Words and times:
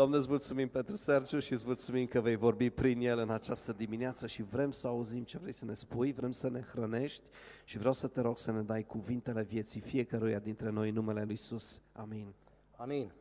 Doamne, 0.00 0.16
îți 0.16 0.28
mulțumim 0.28 0.68
pentru 0.68 0.96
Sergiu 0.96 1.38
și 1.38 1.52
îți 1.52 1.66
mulțumim 1.66 2.06
că 2.06 2.20
vei 2.20 2.36
vorbi 2.36 2.70
prin 2.70 3.00
el 3.00 3.18
în 3.18 3.30
această 3.30 3.72
dimineață 3.72 4.26
și 4.26 4.42
vrem 4.42 4.70
să 4.70 4.86
auzim 4.86 5.24
ce 5.24 5.38
vrei 5.38 5.52
să 5.52 5.64
ne 5.64 5.74
spui, 5.74 6.12
vrem 6.12 6.30
să 6.30 6.48
ne 6.48 6.60
hrănești 6.60 7.22
și 7.64 7.78
vreau 7.78 7.92
să 7.92 8.06
te 8.06 8.20
rog 8.20 8.38
să 8.38 8.52
ne 8.52 8.62
dai 8.62 8.82
cuvintele 8.82 9.42
vieții 9.42 9.80
fiecăruia 9.80 10.38
dintre 10.38 10.70
noi 10.70 10.88
în 10.88 10.94
numele 10.94 11.22
Lui 11.22 11.32
Isus. 11.32 11.80
Amin. 11.92 12.34
Amin. 12.76 13.12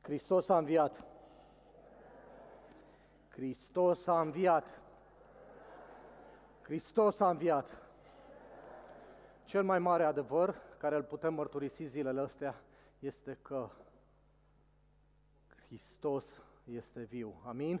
Hristos 0.00 0.48
a 0.48 0.58
înviat. 0.58 1.04
Hristos 3.28 4.06
a 4.06 4.20
înviat. 4.20 4.80
Hristos 6.62 7.20
a 7.20 7.30
înviat. 7.30 7.82
Cel 9.44 9.62
mai 9.62 9.78
mare 9.78 10.04
adevăr 10.04 10.54
care 10.78 10.96
îl 10.96 11.02
putem 11.02 11.34
mărturisi 11.34 11.84
zilele 11.84 12.20
astea 12.20 12.60
este 12.98 13.38
că 13.42 13.70
Hristos 15.70 16.24
este 16.64 17.02
viu. 17.02 17.34
Amin? 17.46 17.80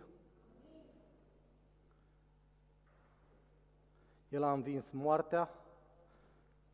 El 4.28 4.42
a 4.42 4.52
învins 4.52 4.90
moartea 4.90 5.50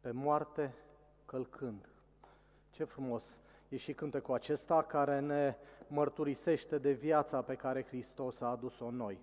pe 0.01 0.11
moarte 0.11 0.75
călcând. 1.27 1.89
Ce 2.71 2.85
frumos 2.85 3.25
e 3.69 3.77
și 3.77 3.93
cântecul 3.93 4.35
acesta 4.35 4.83
care 4.83 5.21
ne 5.21 5.57
mărturisește 5.87 6.79
de 6.79 6.93
viața 6.93 7.43
pe 7.43 7.55
care 7.55 7.85
Hristos 7.85 8.41
a 8.41 8.47
adus-o 8.47 8.87
în 8.87 8.97
noi. 8.97 9.19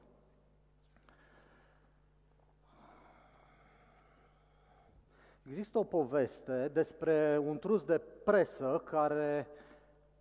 Există 5.49 5.77
o 5.77 5.83
poveste 5.83 6.67
despre 6.67 7.37
un 7.37 7.59
trus 7.59 7.85
de 7.85 7.97
presă 7.97 8.81
care 8.85 9.47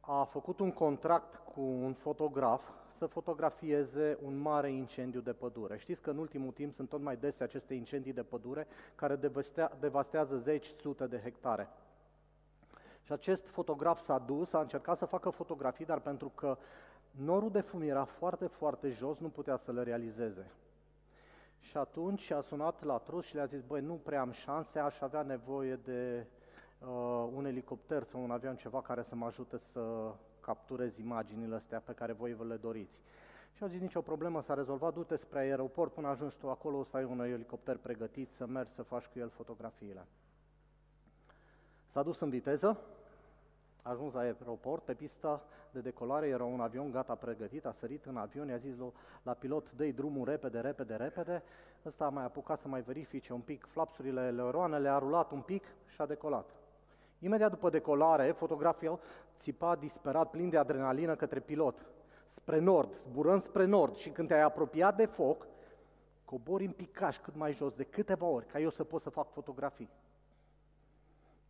a 0.01 0.25
făcut 0.25 0.61
un 0.61 0.73
contract 0.73 1.42
cu 1.55 1.61
un 1.61 1.93
fotograf 1.93 2.63
să 2.93 3.07
fotografieze 3.07 4.19
un 4.23 4.39
mare 4.39 4.71
incendiu 4.71 5.21
de 5.21 5.33
pădure. 5.33 5.77
Știți 5.77 6.01
că 6.01 6.11
în 6.11 6.19
ultimul 6.19 6.53
timp 6.53 6.73
sunt 6.73 6.89
tot 6.89 7.01
mai 7.01 7.17
dese 7.17 7.43
aceste 7.43 7.75
incendii 7.75 8.13
de 8.13 8.23
pădure 8.23 8.67
care 8.95 9.19
devastează 9.81 10.37
zeci, 10.37 10.67
sute 10.67 11.07
de 11.07 11.21
hectare. 11.23 11.69
Și 13.03 13.13
acest 13.13 13.49
fotograf 13.49 14.01
s-a 14.01 14.19
dus, 14.19 14.53
a 14.53 14.61
încercat 14.61 14.97
să 14.97 15.05
facă 15.05 15.31
fotografii, 15.31 15.85
dar 15.85 16.01
pentru 16.01 16.29
că 16.29 16.59
norul 17.11 17.51
de 17.51 17.61
fum 17.61 17.83
era 17.83 18.05
foarte, 18.05 18.47
foarte 18.47 18.91
jos, 18.91 19.19
nu 19.19 19.29
putea 19.29 19.57
să 19.57 19.73
le 19.73 19.83
realizeze. 19.83 20.51
Și 21.59 21.77
atunci 21.77 22.31
a 22.31 22.41
sunat 22.41 22.85
la 22.85 22.99
trus 22.99 23.25
și 23.25 23.35
le-a 23.35 23.45
zis, 23.45 23.61
băi, 23.61 23.81
nu 23.81 23.95
prea 23.95 24.21
am 24.21 24.31
șanse, 24.31 24.79
aș 24.79 25.01
avea 25.01 25.23
nevoie 25.23 25.77
de 25.77 26.27
uh, 26.87 27.29
un 27.35 27.45
elicopter 27.45 28.03
sau 28.03 28.23
un 28.23 28.31
avion, 28.31 28.57
ceva 28.57 28.83
care 28.83 29.03
să 29.03 29.15
mă 29.15 29.27
ajute 29.27 29.59
să 29.59 30.13
capturez 30.41 30.99
imaginile 30.99 31.55
astea 31.55 31.81
pe 31.81 31.93
care 31.93 32.13
voi 32.13 32.35
vă 32.35 32.45
le 32.45 32.57
doriți. 32.57 33.01
Și 33.53 33.63
au 33.63 33.69
zis, 33.69 33.81
nicio 33.81 34.01
problemă, 34.01 34.41
s-a 34.41 34.55
rezolvat, 34.55 34.95
du-te 34.95 35.17
spre 35.17 35.39
aeroport, 35.39 35.93
până 35.93 36.09
ajungi 36.09 36.37
tu 36.37 36.51
acolo, 36.51 36.79
o 36.79 36.85
să 36.85 36.97
ai 36.97 37.05
un 37.05 37.21
elicopter 37.21 37.77
pregătit 37.77 38.31
să 38.31 38.47
mergi 38.47 38.73
să 38.73 38.83
faci 38.83 39.07
cu 39.07 39.19
el 39.19 39.29
fotografiile. 39.29 40.07
S-a 41.87 42.03
dus 42.03 42.21
în 42.21 42.31
viteză, 42.31 42.79
a 43.83 43.91
ajuns 43.91 44.13
la 44.13 44.21
aeroport, 44.21 44.83
pe 44.83 44.95
pista 44.95 45.43
de 45.71 45.81
decolare 45.81 46.29
era 46.29 46.45
un 46.45 46.61
avion 46.61 46.91
gata 46.91 47.15
pregătit, 47.15 47.67
a 47.67 47.73
sărit 47.73 48.05
în 48.05 48.17
avion, 48.17 48.49
i-a 48.49 48.57
zis 48.57 48.75
la 49.23 49.33
pilot, 49.33 49.73
dă 49.73 49.85
drumul 49.85 50.25
repede, 50.25 50.61
repede, 50.61 50.95
repede, 50.95 51.43
ăsta 51.87 52.05
a 52.05 52.09
mai 52.09 52.25
apucat 52.25 52.59
să 52.59 52.69
mai 52.69 52.81
verifice 52.81 53.33
un 53.33 53.41
pic 53.41 53.67
flapsurile, 53.67 54.21
eleroanele, 54.21 54.89
a 54.89 54.99
rulat 54.99 55.31
un 55.31 55.41
pic 55.41 55.65
și 55.87 56.01
a 56.01 56.07
decolat. 56.07 56.51
Imediat 57.25 57.51
după 57.51 57.71
decolare, 57.71 58.33
fotografia 58.33 58.99
țipa 59.39 59.77
disperat, 59.77 60.31
plin 60.31 60.49
de 60.49 60.59
adrenalină 60.59 61.17
către 61.17 61.41
pilot, 61.41 61.87
spre 62.27 62.59
nord, 62.59 62.95
zburând 63.09 63.43
spre 63.43 63.65
nord 63.65 63.97
și 63.97 64.11
când 64.11 64.29
te-ai 64.29 64.43
apropiat 64.43 64.97
de 64.97 65.07
foc, 65.07 65.47
cobori 66.25 66.65
în 66.65 66.73
picaș 66.73 67.19
cât 67.19 67.35
mai 67.35 67.53
jos, 67.53 67.73
de 67.75 67.85
câteva 67.85 68.27
ori, 68.27 68.47
ca 68.47 68.61
eu 68.61 68.71
să 68.71 68.85
pot 68.85 69.01
să 69.01 69.11
fac 69.11 69.31
fotografii. 69.31 69.91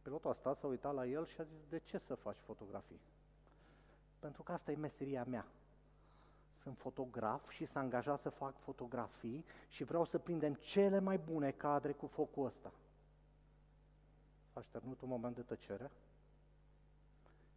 Pilotul 0.03 0.31
a 0.31 0.33
stat, 0.33 0.57
s-a 0.57 0.67
uitat 0.67 0.95
la 0.95 1.07
el 1.07 1.27
și 1.27 1.41
a 1.41 1.43
zis, 1.43 1.67
de 1.69 1.79
ce 1.79 1.99
să 1.99 2.15
faci 2.15 2.39
fotografii? 2.45 3.01
Pentru 4.19 4.43
că 4.43 4.53
asta 4.53 4.71
e 4.71 4.77
meseria 4.77 5.25
mea. 5.25 5.47
Sunt 6.63 6.77
fotograf 6.79 7.49
și 7.49 7.65
s-a 7.65 7.81
angajat 7.81 8.21
să 8.21 8.29
fac 8.29 8.59
fotografii 8.59 9.45
și 9.69 9.85
vreau 9.85 10.05
să 10.05 10.19
prindem 10.19 10.55
cele 10.55 10.99
mai 10.99 11.19
bune 11.19 11.51
cadre 11.51 11.93
cu 11.93 12.07
focul 12.07 12.47
ăsta. 12.47 12.73
S-a 14.53 14.63
șternut 14.63 15.01
un 15.01 15.09
moment 15.09 15.35
de 15.35 15.43
tăcere. 15.43 15.91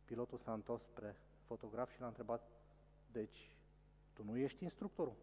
Pilotul 0.05 0.37
s-a 0.37 0.53
întors 0.53 0.83
spre 0.83 1.15
fotograf 1.45 1.91
și 1.91 1.99
l-a 1.99 2.07
întrebat, 2.07 2.47
deci, 3.11 3.49
tu 4.13 4.23
nu 4.23 4.37
ești 4.37 4.63
instructorul? 4.63 5.15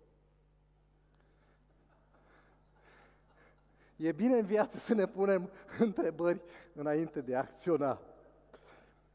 E 3.97 4.13
bine 4.13 4.39
în 4.39 4.47
viață 4.47 4.79
să 4.79 4.95
ne 4.95 5.07
punem 5.07 5.51
întrebări 5.79 6.41
înainte 6.75 7.21
de 7.21 7.35
a 7.35 7.39
acționa. 7.39 8.01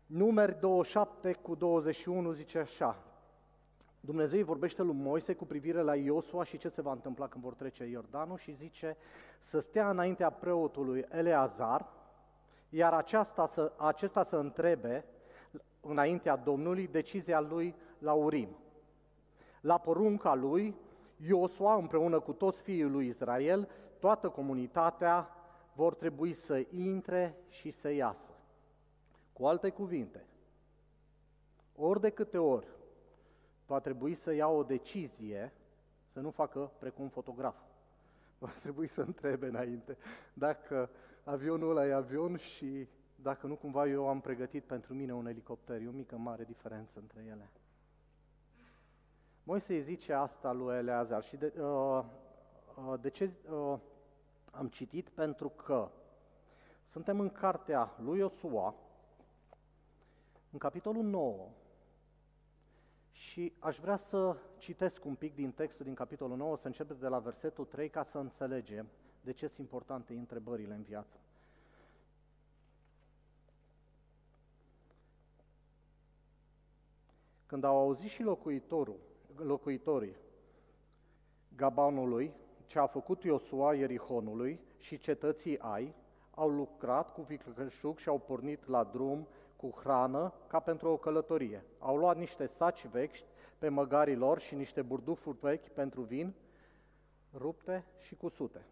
Numeri 0.05 0.59
27 0.59 1.33
cu 1.33 1.55
21 1.55 2.31
zice 2.31 2.57
așa, 2.57 3.03
Dumnezeu 3.99 4.45
vorbește 4.45 4.81
lui 4.81 4.95
Moise 4.95 5.33
cu 5.33 5.45
privire 5.45 5.81
la 5.81 5.95
Iosua 5.95 6.43
și 6.43 6.57
ce 6.57 6.69
se 6.69 6.81
va 6.81 6.91
întâmpla 6.91 7.27
când 7.27 7.43
vor 7.43 7.53
trece 7.53 7.83
Iordanul 7.83 8.37
și 8.37 8.55
zice 8.55 8.97
să 9.39 9.59
stea 9.59 9.89
înaintea 9.89 10.29
preotului 10.29 11.05
Eleazar, 11.09 11.96
iar 12.69 12.93
aceasta 12.93 13.47
să, 13.47 13.71
acesta 13.77 14.23
să 14.23 14.37
întrebe 14.37 15.05
înaintea 15.81 16.35
Domnului 16.35 16.87
decizia 16.87 17.39
lui 17.39 17.75
la 17.97 18.13
Urim. 18.13 18.57
La 19.61 19.77
porunca 19.77 20.33
lui, 20.33 20.75
Iosua 21.17 21.75
împreună 21.75 22.19
cu 22.19 22.33
toți 22.33 22.61
fiii 22.61 22.83
lui 22.83 23.07
Israel 23.07 23.69
toată 23.99 24.29
comunitatea 24.29 25.29
vor 25.73 25.95
trebui 25.95 26.33
să 26.33 26.65
intre 26.69 27.37
și 27.49 27.71
să 27.71 27.89
iasă. 27.89 28.31
Cu 29.33 29.45
alte 29.45 29.69
cuvinte, 29.69 30.25
ori 31.75 32.01
de 32.01 32.09
câte 32.09 32.37
ori 32.37 32.67
va 33.65 33.79
trebui 33.79 34.13
să 34.13 34.33
ia 34.33 34.47
o 34.47 34.63
decizie, 34.63 35.53
să 36.07 36.19
nu 36.19 36.29
facă 36.29 36.71
precum 36.79 37.07
fotograf. 37.07 37.55
Va 38.39 38.49
trebui 38.61 38.87
să 38.87 39.01
întrebe 39.01 39.47
înainte 39.47 39.97
dacă 40.33 40.89
avionul 41.27 41.69
ăla 41.69 41.85
e 41.85 41.93
avion 41.93 42.37
și 42.37 42.87
dacă 43.15 43.47
nu 43.47 43.55
cumva 43.55 43.87
eu 43.87 44.07
am 44.07 44.21
pregătit 44.21 44.63
pentru 44.63 44.93
mine 44.93 45.13
un 45.13 45.27
elicopter. 45.27 45.81
E 45.81 45.87
o 45.87 45.91
mică, 45.91 46.17
mare 46.17 46.43
diferență 46.43 46.99
între 46.99 47.23
ele. 47.29 47.51
Moise 49.43 49.73
îi 49.73 49.81
zice 49.81 50.13
asta 50.13 50.51
lui 50.51 50.75
Eleazar 50.75 51.23
și 51.23 51.37
de, 51.37 51.53
uh, 51.59 52.03
Uh, 52.77 52.99
de 53.01 53.09
ce 53.09 53.31
uh, 53.49 53.79
am 54.51 54.67
citit? 54.67 55.09
Pentru 55.09 55.49
că 55.49 55.91
suntem 56.85 57.19
în 57.19 57.29
cartea 57.29 57.95
lui 58.03 58.19
Iosua, 58.19 58.75
în 60.51 60.59
capitolul 60.59 61.03
9, 61.03 61.49
și 63.11 63.53
aș 63.59 63.77
vrea 63.77 63.95
să 63.95 64.37
citesc 64.57 65.05
un 65.05 65.15
pic 65.15 65.35
din 65.35 65.51
textul 65.51 65.85
din 65.85 65.93
capitolul 65.93 66.37
9, 66.37 66.57
să 66.57 66.67
începem 66.67 66.97
de 66.99 67.07
la 67.07 67.19
versetul 67.19 67.65
3, 67.65 67.89
ca 67.89 68.03
să 68.03 68.17
înțelegem 68.17 68.87
de 69.27 69.33
ce 69.33 69.47
sunt 69.47 69.59
importante 69.59 70.13
întrebările 70.13 70.73
în 70.73 70.81
viață. 70.81 71.17
Când 77.45 77.63
au 77.63 77.77
auzit 77.77 78.09
și 78.09 78.21
locuitorul, 78.23 78.99
locuitorii 79.35 80.15
Gabanului 81.55 82.33
ce 82.65 82.79
a 82.79 82.87
făcut 82.87 83.23
Iosua 83.23 83.73
Ierihonului 83.73 84.59
și 84.77 84.97
cetății 84.97 85.59
Ai, 85.59 85.95
au 86.31 86.49
lucrat 86.49 87.13
cu 87.13 87.21
vicleșug 87.21 87.97
și 87.97 88.09
au 88.09 88.19
pornit 88.19 88.67
la 88.67 88.83
drum 88.83 89.27
cu 89.55 89.69
hrană 89.69 90.33
ca 90.47 90.59
pentru 90.59 90.89
o 90.89 90.97
călătorie. 90.97 91.65
Au 91.79 91.97
luat 91.97 92.17
niște 92.17 92.45
saci 92.45 92.87
vechi 92.87 93.15
pe 93.57 93.69
măgarii 93.69 94.15
lor 94.15 94.39
și 94.39 94.55
niște 94.55 94.81
burdufuri 94.81 95.37
vechi 95.39 95.67
pentru 95.67 96.01
vin, 96.01 96.33
rupte 97.33 97.85
și 97.97 98.15
cusute. 98.15 98.65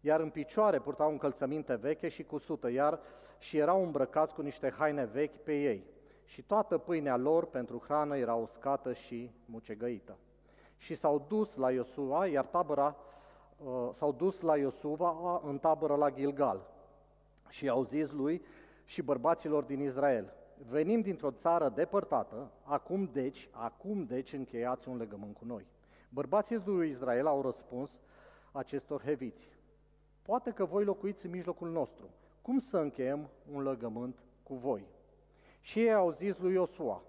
Iar 0.00 0.20
în 0.20 0.30
picioare 0.30 0.78
purtau 0.78 1.10
încălțăminte 1.10 1.74
veche 1.74 2.08
și 2.08 2.24
cusute, 2.24 2.70
iar 2.70 3.00
și 3.38 3.58
erau 3.58 3.82
îmbrăcați 3.82 4.34
cu 4.34 4.42
niște 4.42 4.70
haine 4.78 5.04
vechi 5.04 5.36
pe 5.36 5.60
ei. 5.60 5.84
Și 6.24 6.42
toată 6.42 6.78
pâinea 6.78 7.16
lor 7.16 7.46
pentru 7.46 7.82
hrană 7.84 8.16
era 8.16 8.34
uscată 8.34 8.92
și 8.92 9.30
mucegăită. 9.44 10.16
Și 10.76 10.94
s-au 10.94 11.24
dus 11.28 11.56
la 11.56 11.70
Iosua, 11.70 12.26
iar 12.26 12.44
tabăra 12.44 12.96
Uh, 13.56 13.88
s-au 13.92 14.12
dus 14.12 14.40
la 14.40 14.56
Iosuva 14.56 15.40
în 15.44 15.58
tabără 15.58 15.94
la 15.94 16.10
Gilgal 16.10 16.66
și 17.48 17.68
au 17.68 17.84
zis 17.84 18.10
lui 18.10 18.42
și 18.84 19.02
bărbaților 19.02 19.62
din 19.62 19.80
Israel, 19.80 20.32
venim 20.68 21.00
dintr-o 21.00 21.30
țară 21.30 21.68
depărtată, 21.68 22.50
acum 22.62 23.08
deci, 23.12 23.48
acum 23.52 24.04
deci 24.04 24.32
încheiați 24.32 24.88
un 24.88 24.96
legământ 24.96 25.36
cu 25.36 25.44
noi. 25.44 25.66
Bărbații 26.08 26.62
lui 26.64 26.90
Israel 26.90 27.26
au 27.26 27.42
răspuns 27.42 27.90
acestor 28.52 29.02
heviți, 29.02 29.48
poate 30.26 30.50
că 30.50 30.64
voi 30.64 30.84
locuiți 30.84 31.24
în 31.24 31.30
mijlocul 31.30 31.70
nostru, 31.70 32.04
cum 32.42 32.58
să 32.58 32.76
încheiem 32.76 33.28
un 33.52 33.62
legământ 33.62 34.16
cu 34.42 34.54
voi? 34.54 34.86
Și 35.60 35.80
ei 35.80 35.92
au 35.92 36.10
zis 36.10 36.38
lui 36.38 36.52
Iosua, 36.52 37.02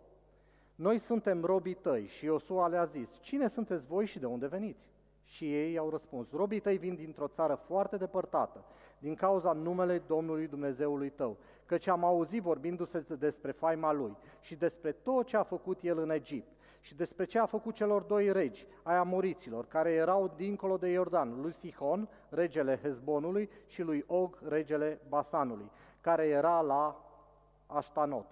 noi 0.76 0.98
suntem 0.98 1.44
robii 1.44 1.74
tăi. 1.74 2.06
Și 2.06 2.26
Iosua 2.26 2.68
le-a 2.68 2.86
zis, 2.86 3.20
cine 3.22 3.48
sunteți 3.48 3.86
voi 3.86 4.06
și 4.06 4.20
de 4.20 4.26
unde 4.26 4.48
veniți? 4.48 4.90
Și 5.24 5.54
ei 5.54 5.78
au 5.78 5.90
răspuns, 5.90 6.32
robii 6.32 6.60
tăi 6.60 6.78
vin 6.78 6.96
dintr-o 6.96 7.28
țară 7.28 7.56
foarte 7.56 7.98
depărtată, 7.98 8.64
din 9.00 9.16
cauza 9.16 9.52
numele 9.52 10.04
Domnului 10.08 10.48
Dumnezeului 10.48 11.10
tău, 11.10 11.38
căci 11.66 11.88
am 11.88 12.04
auzit 12.04 12.42
vorbindu-se 12.42 13.16
despre 13.20 13.52
faima 13.52 13.92
lui 13.92 14.18
și 14.42 14.56
despre 14.56 14.92
tot 14.92 15.26
ce 15.26 15.38
a 15.38 15.44
făcut 15.44 15.84
el 15.84 15.98
în 15.98 16.10
Egipt 16.10 16.57
și 16.88 16.96
despre 16.96 17.26
ce 17.26 17.40
a 17.40 17.46
făcut 17.46 17.76
celor 17.76 18.02
doi 18.02 18.32
regi 18.32 18.68
ai 18.84 18.96
amoriților, 18.96 19.68
care 19.68 19.92
erau 19.92 20.34
dincolo 20.36 20.78
de 20.78 20.88
Iordan, 20.88 21.42
lui 21.42 21.54
Sihon, 21.54 22.10
regele 22.30 22.80
Hezbonului, 22.82 23.50
și 23.66 23.82
lui 23.82 24.04
Og, 24.08 24.40
regele 24.48 25.02
Basanului, 25.08 25.72
care 26.02 26.26
era 26.26 26.62
la 26.62 27.06
Aștanot. 27.66 28.26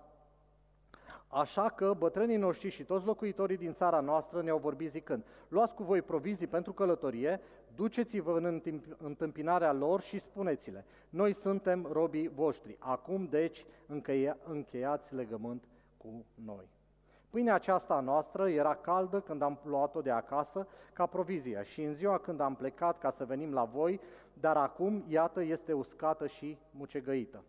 Așa 1.28 1.69
că 1.69 1.94
bătrânii 1.98 2.38
noștri 2.38 2.69
și 2.69 2.84
toți 2.84 3.06
locuitorii 3.06 3.57
din 3.57 3.74
țara 3.74 4.00
noastră 4.00 4.42
ne-au 4.42 4.58
vorbit 4.58 4.90
zicând, 4.90 5.25
luați 5.48 5.74
cu 5.74 5.84
voi 5.84 6.01
provizii 6.01 6.48
pentru 6.48 6.74
călătorie, 6.74 7.42
duceți-vă 7.75 8.38
în 8.38 8.62
întâmpinarea 8.98 9.74
lor 9.74 10.01
și 10.01 10.19
spuneți-le, 10.19 10.86
noi 11.10 11.34
suntem 11.34 11.88
robii 11.92 12.28
voștri, 12.28 12.75
acum 12.80 13.25
deci 13.25 13.66
încheia, 13.86 14.38
încheiați 14.44 15.16
legământ 15.16 15.63
cu 15.98 16.25
noi. 16.46 16.69
Pâinea 17.36 17.54
aceasta 17.54 18.00
noastră 18.00 18.50
era 18.50 18.76
caldă 18.76 19.22
când 19.22 19.42
am 19.42 19.60
luat-o 19.64 20.02
de 20.02 20.12
acasă 20.12 20.68
ca 20.94 21.06
provizie 21.06 21.64
și 21.64 21.84
în 21.84 21.94
ziua 21.94 22.18
când 22.18 22.40
am 22.40 22.56
plecat 22.56 22.98
ca 22.98 23.10
să 23.10 23.26
venim 23.26 23.54
la 23.54 23.64
voi, 23.64 24.00
dar 24.34 24.58
acum, 24.58 25.04
iată, 25.08 25.44
este 25.44 25.74
uscată 25.74 26.28
și 26.28 26.58
mucegăită. 26.72 27.44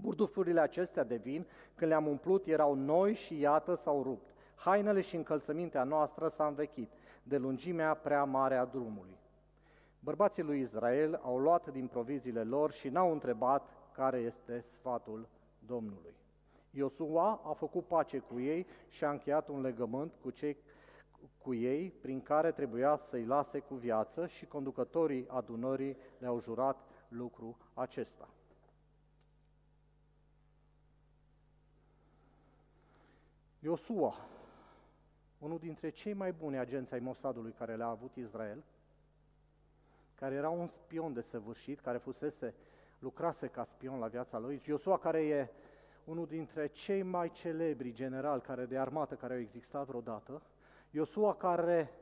Burdufurile 0.00 0.60
acestea 0.60 1.04
de 1.04 1.16
vin, 1.16 1.46
când 1.74 1.90
le-am 1.90 2.06
umplut, 2.06 2.46
erau 2.46 2.74
noi 2.74 3.14
și 3.14 3.40
iată 3.40 3.74
s-au 3.74 4.02
rupt. 4.02 4.34
Hainele 4.54 5.00
și 5.00 5.16
încălțămintea 5.16 5.84
noastră 5.84 6.28
s-a 6.28 6.46
învechit, 6.46 6.90
de 7.22 7.36
lungimea 7.36 7.94
prea 7.94 8.24
mare 8.24 8.56
a 8.56 8.64
drumului. 8.64 9.18
Bărbații 10.00 10.42
lui 10.42 10.60
Israel 10.60 11.20
au 11.22 11.38
luat 11.38 11.68
din 11.68 11.86
proviziile 11.86 12.42
lor 12.42 12.72
și 12.72 12.88
n-au 12.88 13.12
întrebat 13.12 13.68
care 13.92 14.18
este 14.18 14.60
sfatul 14.60 15.28
Domnului. 15.58 16.17
Iosua 16.70 17.40
a 17.44 17.52
făcut 17.52 17.86
pace 17.86 18.18
cu 18.18 18.40
ei 18.40 18.66
și 18.88 19.04
a 19.04 19.10
încheiat 19.10 19.48
un 19.48 19.60
legământ 19.60 20.14
cu 20.22 20.30
cei 20.30 20.56
cu 21.38 21.54
ei, 21.54 21.90
prin 21.90 22.22
care 22.22 22.52
trebuia 22.52 22.96
să-i 22.96 23.24
lase 23.24 23.58
cu 23.58 23.74
viață 23.74 24.26
și 24.26 24.46
conducătorii 24.46 25.28
adunării 25.28 25.96
le-au 26.18 26.40
jurat 26.40 26.78
lucru 27.08 27.56
acesta. 27.74 28.28
Iosua, 33.58 34.14
unul 35.38 35.58
dintre 35.58 35.90
cei 35.90 36.12
mai 36.12 36.32
buni 36.32 36.58
agenți 36.58 36.94
ai 36.94 37.00
Mossadului 37.00 37.52
care 37.52 37.76
le-a 37.76 37.86
avut 37.86 38.14
Israel, 38.14 38.64
care 40.14 40.34
era 40.34 40.48
un 40.48 40.66
spion 40.66 41.12
de 41.12 41.20
săvârșit, 41.20 41.80
care 41.80 41.98
fusese, 41.98 42.54
lucrase 42.98 43.46
ca 43.46 43.64
spion 43.64 43.98
la 43.98 44.06
viața 44.06 44.38
lui, 44.38 44.62
Iosua 44.66 44.98
care 44.98 45.26
e 45.26 45.48
unul 46.08 46.26
dintre 46.26 46.66
cei 46.66 47.02
mai 47.02 47.30
celebri 47.30 47.92
generali 47.92 48.40
care 48.40 48.66
de 48.66 48.78
armată 48.78 49.14
care 49.14 49.34
au 49.34 49.40
existat 49.40 49.86
vreodată, 49.86 50.42
Iosua 50.90 51.34
care 51.34 51.92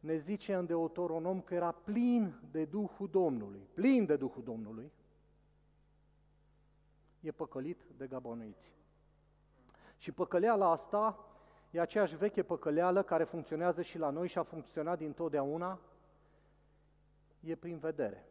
ne 0.00 0.16
zice 0.16 0.54
în 0.54 0.66
Deuteronom 0.66 1.40
că 1.40 1.54
era 1.54 1.72
plin 1.72 2.40
de 2.50 2.64
Duhul 2.64 3.08
Domnului, 3.08 3.68
plin 3.74 4.06
de 4.06 4.16
Duhul 4.16 4.42
Domnului, 4.42 4.92
e 7.20 7.30
păcălit 7.30 7.82
de 7.96 8.06
gabonuiți. 8.06 8.72
Și 9.96 10.12
păcăleala 10.12 10.70
asta 10.70 11.18
e 11.70 11.80
aceeași 11.80 12.16
veche 12.16 12.42
păcăleală 12.42 13.02
care 13.02 13.24
funcționează 13.24 13.82
și 13.82 13.98
la 13.98 14.10
noi 14.10 14.28
și 14.28 14.38
a 14.38 14.42
funcționat 14.42 14.98
dintotdeauna, 14.98 15.80
e 17.40 17.54
prin 17.54 17.78
vedere. 17.78 18.26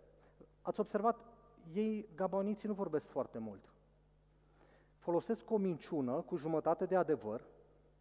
Ați 0.62 0.80
observat, 0.80 1.20
ei, 1.74 2.10
gaboniții, 2.16 2.68
nu 2.68 2.74
vorbesc 2.74 3.08
foarte 3.08 3.38
mult. 3.38 3.72
Folosesc 5.08 5.52
o 5.52 5.58
minciună 5.58 6.22
cu 6.22 6.36
jumătate 6.36 6.86
de 6.86 6.96
adevăr, 6.96 7.48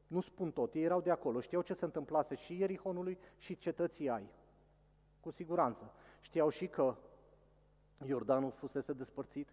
nu 0.06 0.20
spun 0.20 0.50
tot, 0.50 0.74
ei 0.74 0.82
erau 0.82 1.00
de 1.00 1.10
acolo, 1.10 1.40
știau 1.40 1.62
ce 1.62 1.74
se 1.74 1.84
întâmplase 1.84 2.34
și 2.34 2.58
Ierihonului 2.58 3.18
și 3.38 3.58
cetății 3.58 4.08
ai. 4.08 4.28
Cu 5.20 5.30
siguranță. 5.30 5.92
Știau 6.20 6.48
și 6.48 6.66
că 6.66 6.96
Iordanul 8.06 8.50
fusese 8.50 8.92
despărțit, 8.92 9.52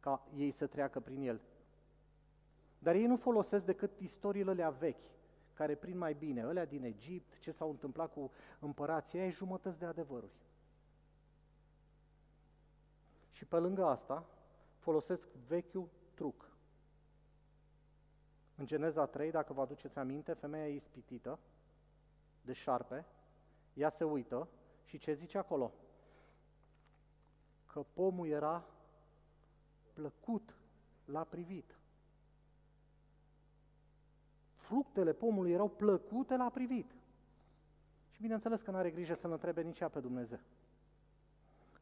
ca 0.00 0.26
ei 0.34 0.50
să 0.50 0.66
treacă 0.66 1.00
prin 1.00 1.20
el. 1.20 1.40
Dar 2.78 2.94
ei 2.94 3.06
nu 3.06 3.16
folosesc 3.16 3.64
decât 3.64 3.98
istoriile 3.98 4.50
alea 4.50 4.70
vechi, 4.70 5.10
care 5.54 5.74
prin 5.74 5.98
mai 5.98 6.14
bine, 6.14 6.42
alea 6.42 6.66
din 6.66 6.84
Egipt, 6.84 7.38
ce 7.38 7.50
s-au 7.50 7.70
întâmplat 7.70 8.12
cu 8.12 8.30
împărația, 8.58 9.24
ei 9.24 9.30
jumătăți 9.30 9.78
de 9.78 9.84
adevăruri. 9.84 10.36
Și 13.30 13.44
pe 13.44 13.56
lângă 13.56 13.84
asta, 13.84 14.26
folosesc 14.78 15.28
vechiul 15.46 15.88
truc. 16.14 16.47
În 18.58 18.66
Geneza 18.66 19.06
3, 19.06 19.30
dacă 19.30 19.52
vă 19.52 19.60
aduceți 19.60 19.98
aminte, 19.98 20.32
femeia 20.32 20.68
e 20.68 20.74
ispitită 20.74 21.38
de 22.42 22.52
șarpe, 22.52 23.04
ea 23.74 23.90
se 23.90 24.04
uită 24.04 24.48
și 24.84 24.98
ce 24.98 25.12
zice 25.12 25.38
acolo? 25.38 25.72
Că 27.66 27.84
pomul 27.92 28.28
era 28.28 28.64
plăcut 29.92 30.54
la 31.04 31.24
privit 31.24 31.78
fructele 34.68 35.12
pomului 35.12 35.52
erau 35.52 35.68
plăcute 35.68 36.36
la 36.36 36.50
privit. 36.50 36.90
Și 38.10 38.20
bineînțeles 38.20 38.60
că 38.60 38.70
nu 38.70 38.76
are 38.76 38.90
grijă 38.90 39.14
să-L 39.14 39.30
întrebe 39.30 39.62
nici 39.62 39.80
ea 39.80 39.88
pe 39.88 40.00
Dumnezeu. 40.00 40.38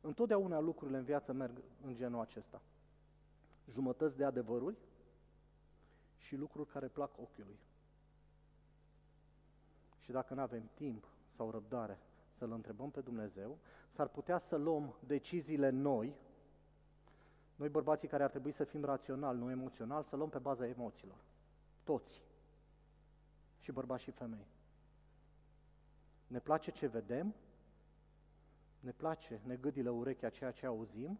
Întotdeauna 0.00 0.58
lucrurile 0.58 0.98
în 0.98 1.04
viață 1.04 1.32
merg 1.32 1.62
în 1.86 1.96
genul 1.96 2.20
acesta. 2.20 2.60
Jumătăți 3.70 4.16
de 4.16 4.24
adevăruri 4.24 4.76
și 6.26 6.36
lucruri 6.36 6.68
care 6.68 6.88
plac 6.88 7.18
ochiului. 7.18 7.58
Și 10.00 10.10
dacă 10.10 10.34
nu 10.34 10.40
avem 10.40 10.70
timp 10.74 11.08
sau 11.36 11.50
răbdare 11.50 11.98
să-L 12.38 12.52
întrebăm 12.52 12.90
pe 12.90 13.00
Dumnezeu, 13.00 13.58
s-ar 13.90 14.08
putea 14.08 14.38
să 14.38 14.56
luăm 14.56 14.96
deciziile 15.06 15.68
noi, 15.68 16.14
noi 17.56 17.68
bărbații 17.68 18.08
care 18.08 18.22
ar 18.22 18.30
trebui 18.30 18.52
să 18.52 18.64
fim 18.64 18.84
raționali, 18.84 19.38
nu 19.38 19.50
emoționali, 19.50 20.04
să 20.04 20.16
luăm 20.16 20.28
pe 20.28 20.38
baza 20.38 20.66
emoțiilor. 20.66 21.24
Toți 21.84 22.22
și 23.58 23.72
bărbați 23.72 24.02
și 24.02 24.10
femei. 24.10 24.46
Ne 26.26 26.38
place 26.38 26.70
ce 26.70 26.86
vedem, 26.86 27.34
ne 28.80 28.90
place, 28.90 29.40
ne 29.44 29.56
gâdilă 29.56 29.90
urechea 29.90 30.30
ceea 30.30 30.50
ce 30.50 30.66
auzim 30.66 31.18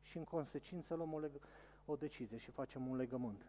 și 0.00 0.16
în 0.16 0.24
consecință 0.24 0.94
luăm 0.94 1.12
o, 1.12 1.20
leg- 1.20 1.42
o 1.84 1.96
decizie 1.96 2.36
și 2.36 2.50
facem 2.50 2.86
un 2.86 2.96
legământ. 2.96 3.46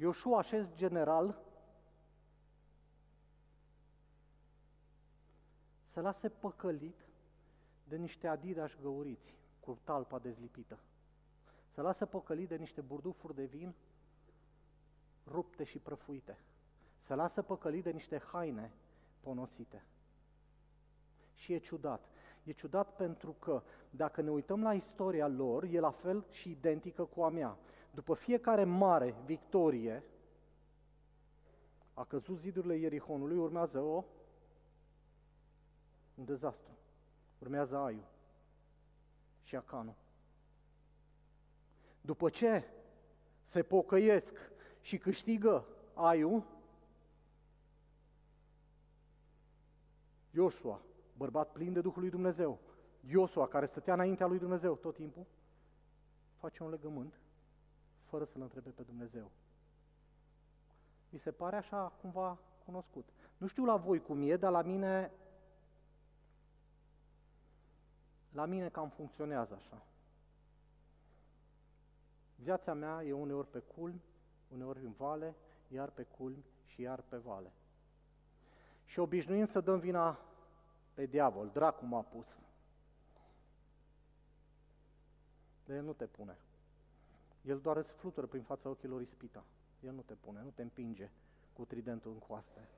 Ioshua, 0.00 0.38
acest 0.38 0.74
general, 0.74 1.42
se 5.92 6.00
lase 6.00 6.28
păcălit 6.28 7.06
de 7.84 7.96
niște 7.96 8.26
adidași 8.26 8.78
găuriți 8.80 9.34
cu 9.60 9.78
talpa 9.84 10.18
dezlipită. 10.18 10.78
Se 11.68 11.80
lasă 11.80 12.06
păcălit 12.06 12.48
de 12.48 12.56
niște 12.56 12.80
burdufuri 12.80 13.34
de 13.34 13.44
vin 13.44 13.74
rupte 15.26 15.64
și 15.64 15.78
prăfuite. 15.78 16.38
Se 17.00 17.14
lasă 17.14 17.42
păcălit 17.42 17.82
de 17.82 17.90
niște 17.90 18.18
haine 18.18 18.72
ponosite. 19.20 19.84
Și 21.34 21.52
e 21.52 21.58
ciudat. 21.58 22.08
E 22.48 22.52
ciudat 22.52 22.96
pentru 22.96 23.32
că, 23.38 23.62
dacă 23.90 24.20
ne 24.20 24.30
uităm 24.30 24.62
la 24.62 24.74
istoria 24.74 25.26
lor, 25.26 25.64
e 25.64 25.80
la 25.80 25.90
fel 25.90 26.24
și 26.30 26.50
identică 26.50 27.04
cu 27.04 27.22
a 27.22 27.28
mea. 27.28 27.56
După 27.90 28.14
fiecare 28.14 28.64
mare 28.64 29.14
victorie, 29.24 30.02
a 31.94 32.04
căzut 32.04 32.38
zidurile 32.38 32.76
Ierihonului, 32.76 33.36
urmează 33.36 33.80
o 33.80 34.04
un 36.14 36.24
dezastru. 36.24 36.72
Urmează 37.38 37.76
Aiu 37.76 38.04
și 39.42 39.56
Acanu. 39.56 39.96
După 42.00 42.30
ce 42.30 42.64
se 43.44 43.62
pocăiesc 43.62 44.34
și 44.80 44.98
câștigă 44.98 45.66
Aiu, 45.94 46.46
Iosua, 50.30 50.80
bărbat 51.18 51.52
plin 51.52 51.72
de 51.72 51.80
Duhul 51.80 52.00
lui 52.00 52.10
Dumnezeu, 52.10 52.58
Iosua, 53.00 53.48
care 53.48 53.66
stătea 53.66 53.94
înaintea 53.94 54.26
lui 54.26 54.38
Dumnezeu 54.38 54.74
tot 54.74 54.94
timpul, 54.94 55.26
face 56.36 56.62
un 56.62 56.70
legământ 56.70 57.20
fără 58.04 58.24
să-L 58.24 58.40
întrebe 58.40 58.70
pe 58.70 58.82
Dumnezeu. 58.82 59.30
Mi 61.08 61.18
se 61.18 61.30
pare 61.30 61.56
așa 61.56 61.92
cumva 62.00 62.38
cunoscut. 62.64 63.08
Nu 63.36 63.46
știu 63.46 63.64
la 63.64 63.76
voi 63.76 64.00
cum 64.00 64.22
e, 64.22 64.36
dar 64.36 64.50
la 64.50 64.62
mine 64.62 65.12
la 68.32 68.44
mine 68.44 68.68
cam 68.68 68.88
funcționează 68.88 69.54
așa. 69.54 69.82
Viața 72.34 72.74
mea 72.74 73.04
e 73.04 73.12
uneori 73.12 73.50
pe 73.50 73.58
culmi, 73.58 74.02
uneori 74.48 74.84
în 74.84 74.92
vale 74.92 75.36
iar 75.68 75.90
pe 75.90 76.02
culmi 76.02 76.44
și 76.64 76.80
iar 76.80 77.00
pe 77.00 77.16
vale. 77.16 77.52
Și 78.84 78.98
obișnuim 78.98 79.46
să 79.46 79.60
dăm 79.60 79.78
vina 79.78 80.18
pe 80.98 81.06
diavol, 81.06 81.50
dracu 81.50 81.84
m-a 81.84 82.02
pus. 82.02 82.26
De 85.64 85.74
el 85.74 85.84
nu 85.84 85.92
te 85.92 86.06
pune. 86.06 86.38
El 87.42 87.60
doar 87.60 87.76
îți 87.76 87.90
flutură 87.90 88.26
prin 88.26 88.42
fața 88.42 88.68
ochilor 88.68 89.00
ispita. 89.00 89.44
El 89.80 89.92
nu 89.92 90.00
te 90.00 90.14
pune, 90.14 90.42
nu 90.42 90.50
te 90.50 90.62
împinge 90.62 91.10
cu 91.52 91.64
tridentul 91.64 92.10
în 92.10 92.18
coaste. 92.18 92.68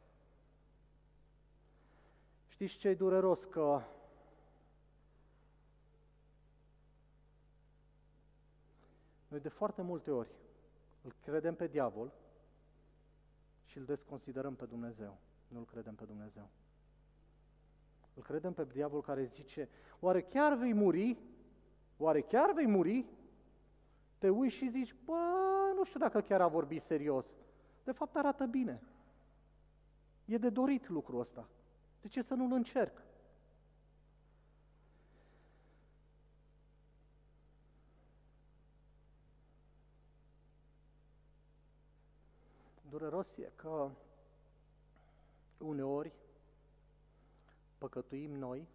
Știți 2.48 2.76
ce 2.76 2.88
e 2.88 2.94
dureros? 2.94 3.44
Că 3.44 3.82
noi 9.28 9.40
de 9.40 9.48
foarte 9.48 9.82
multe 9.82 10.10
ori 10.10 10.30
îl 11.02 11.14
credem 11.22 11.54
pe 11.54 11.66
diavol 11.66 12.12
și 13.64 13.78
îl 13.78 13.84
desconsiderăm 13.84 14.54
pe 14.54 14.64
Dumnezeu. 14.64 15.18
Nu 15.48 15.58
îl 15.58 15.64
credem 15.64 15.94
pe 15.94 16.04
Dumnezeu. 16.04 16.48
Îl 18.20 18.26
credem 18.26 18.52
pe 18.52 18.64
diavol 18.64 19.02
care 19.02 19.24
zice, 19.24 19.68
oare 20.00 20.22
chiar 20.22 20.54
vei 20.54 20.72
muri? 20.72 21.18
Oare 21.96 22.20
chiar 22.20 22.52
vei 22.52 22.66
muri? 22.66 23.06
Te 24.18 24.28
uiți 24.28 24.54
și 24.54 24.68
zici, 24.68 24.94
bă, 25.04 25.18
nu 25.74 25.84
știu 25.84 26.00
dacă 26.00 26.20
chiar 26.20 26.40
a 26.40 26.48
vorbit 26.48 26.82
serios. 26.82 27.26
De 27.84 27.92
fapt 27.92 28.16
arată 28.16 28.46
bine. 28.46 28.82
E 30.24 30.38
de 30.38 30.50
dorit 30.50 30.88
lucrul 30.88 31.20
ăsta. 31.20 31.48
De 32.00 32.08
ce 32.08 32.22
să 32.22 32.34
nu-l 32.34 32.52
încerc? 32.52 33.02
Dureros 42.90 43.36
e 43.36 43.52
că 43.56 43.90
uneori 45.58 46.12
păcătuim 47.80 48.30
noi 48.30 48.68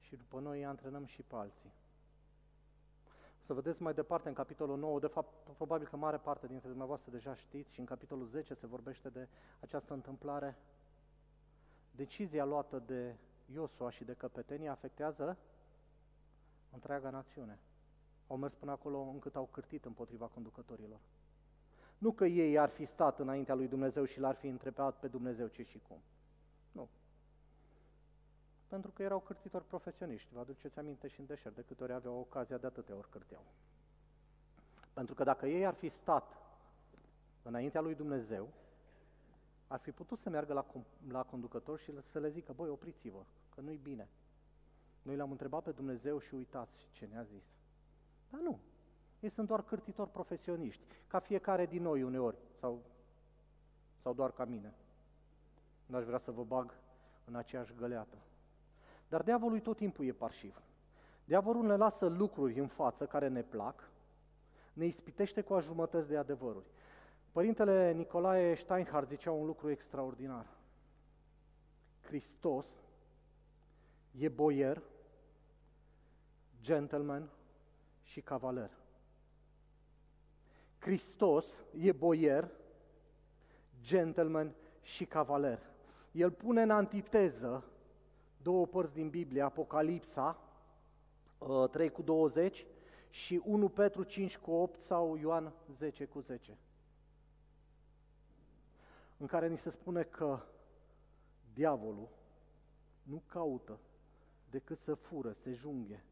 și 0.00 0.16
după 0.16 0.40
noi 0.40 0.64
antrenăm 0.64 1.04
și 1.04 1.22
pe 1.22 1.34
alții. 1.34 1.72
Să 3.40 3.54
vedeți 3.54 3.82
mai 3.82 3.94
departe 3.94 4.28
în 4.28 4.34
capitolul 4.34 4.78
9, 4.78 5.00
de 5.00 5.06
fapt, 5.06 5.54
probabil 5.56 5.86
că 5.86 5.96
mare 5.96 6.16
parte 6.16 6.46
dintre 6.46 6.68
dumneavoastră 6.68 7.10
deja 7.10 7.34
știți 7.34 7.72
și 7.72 7.80
în 7.80 7.86
capitolul 7.86 8.26
10 8.26 8.54
se 8.54 8.66
vorbește 8.66 9.08
de 9.08 9.28
această 9.60 9.92
întâmplare. 9.92 10.56
Decizia 11.90 12.44
luată 12.44 12.78
de 12.78 13.16
Iosua 13.52 13.90
și 13.90 14.04
de 14.04 14.12
căpetenie 14.12 14.68
afectează 14.68 15.38
întreaga 16.70 17.10
națiune. 17.10 17.58
Au 18.26 18.36
mers 18.36 18.54
până 18.54 18.70
acolo 18.70 18.98
încât 18.98 19.36
au 19.36 19.48
cârtit 19.52 19.84
împotriva 19.84 20.26
conducătorilor. 20.26 21.00
Nu 21.98 22.12
că 22.12 22.26
ei 22.26 22.58
ar 22.58 22.68
fi 22.68 22.84
stat 22.84 23.18
înaintea 23.18 23.54
lui 23.54 23.68
Dumnezeu 23.68 24.04
și 24.04 24.20
l-ar 24.20 24.34
fi 24.34 24.46
întrebat 24.46 24.98
pe 24.98 25.08
Dumnezeu 25.08 25.46
ce 25.46 25.62
și 25.62 25.78
cum. 25.88 26.02
Nu. 26.72 26.88
Pentru 28.68 28.90
că 28.90 29.02
erau 29.02 29.20
cârtitori 29.20 29.64
profesioniști. 29.64 30.32
Vă 30.32 30.40
aduceți 30.40 30.78
aminte 30.78 31.08
și 31.08 31.20
în 31.20 31.26
deșert, 31.26 31.54
de 31.54 31.62
câte 31.62 31.82
ori 31.82 31.92
aveau 31.92 32.18
ocazia, 32.18 32.56
de 32.56 32.66
atâtea 32.66 32.96
ori 32.96 33.10
cârteau. 33.10 33.44
Pentru 34.92 35.14
că 35.14 35.24
dacă 35.24 35.46
ei 35.46 35.66
ar 35.66 35.74
fi 35.74 35.88
stat 35.88 36.36
înaintea 37.42 37.80
lui 37.80 37.94
Dumnezeu, 37.94 38.48
ar 39.66 39.78
fi 39.78 39.90
putut 39.90 40.18
să 40.18 40.30
meargă 40.30 40.52
la, 40.52 40.66
la 41.08 41.22
conducător 41.22 41.78
și 41.78 41.92
să 42.02 42.18
le 42.18 42.30
zică, 42.30 42.52
băi, 42.52 42.68
opriți-vă, 42.68 43.24
că 43.54 43.60
nu-i 43.60 43.80
bine. 43.82 44.08
Noi 45.02 45.16
l-am 45.16 45.30
întrebat 45.30 45.62
pe 45.62 45.70
Dumnezeu 45.70 46.18
și 46.18 46.34
uitați 46.34 46.88
ce 46.92 47.06
ne-a 47.06 47.22
zis. 47.22 47.44
Dar 48.30 48.40
nu, 48.40 48.58
ei 49.20 49.30
sunt 49.30 49.46
doar 49.46 49.62
cârtitori 49.62 50.10
profesioniști, 50.10 50.82
ca 51.06 51.18
fiecare 51.18 51.66
din 51.66 51.82
noi 51.82 52.02
uneori, 52.02 52.36
sau, 52.60 52.82
sau 54.02 54.14
doar 54.14 54.32
ca 54.32 54.44
mine. 54.44 54.74
N-aș 55.86 56.04
vrea 56.04 56.18
să 56.18 56.30
vă 56.30 56.44
bag 56.44 56.74
în 57.24 57.34
aceeași 57.34 57.74
găleată. 57.74 58.16
Dar 59.08 59.22
diavolul 59.22 59.60
tot 59.60 59.76
timpul 59.76 60.06
e 60.06 60.12
parșiv. 60.12 60.62
Diavolul 61.24 61.66
ne 61.66 61.76
lasă 61.76 62.06
lucruri 62.06 62.60
în 62.60 62.66
față 62.66 63.06
care 63.06 63.28
ne 63.28 63.42
plac, 63.42 63.90
ne 64.72 64.86
ispitește 64.86 65.40
cu 65.40 65.54
ajumătăți 65.54 66.08
de 66.08 66.16
adevăruri. 66.16 66.66
Părintele 67.32 67.92
Nicolae 67.92 68.54
Steinhardt 68.54 69.08
zicea 69.08 69.30
un 69.30 69.46
lucru 69.46 69.70
extraordinar. 69.70 70.46
Hristos 72.00 72.66
e 74.10 74.28
boier, 74.28 74.82
gentleman 76.60 77.30
și 78.02 78.20
cavaler. 78.20 78.70
Hristos 80.78 81.46
e 81.76 81.92
boier, 81.92 82.50
gentleman 83.82 84.54
și 84.80 85.04
cavaler. 85.04 85.60
El 86.12 86.30
pune 86.30 86.62
în 86.62 86.70
antiteză 86.70 87.64
două 88.42 88.66
părți 88.66 88.94
din 88.94 89.08
Biblie, 89.08 89.42
Apocalipsa 89.42 90.38
3 91.70 91.86
uh, 91.86 91.92
cu 91.92 92.02
20 92.02 92.66
și 93.10 93.40
1 93.44 93.68
Petru 93.68 94.02
5 94.02 94.38
cu 94.38 94.50
8 94.50 94.80
sau 94.80 95.16
Ioan 95.16 95.52
10 95.76 96.04
cu 96.04 96.20
10 96.20 96.58
în 99.18 99.26
care 99.26 99.48
ni 99.48 99.58
se 99.58 99.70
spune 99.70 100.02
că 100.02 100.40
diavolul 101.52 102.08
nu 103.02 103.22
caută 103.26 103.78
decât 104.50 104.78
să 104.78 104.94
fură, 104.94 105.32
să 105.32 105.50
junghe, 105.50 106.04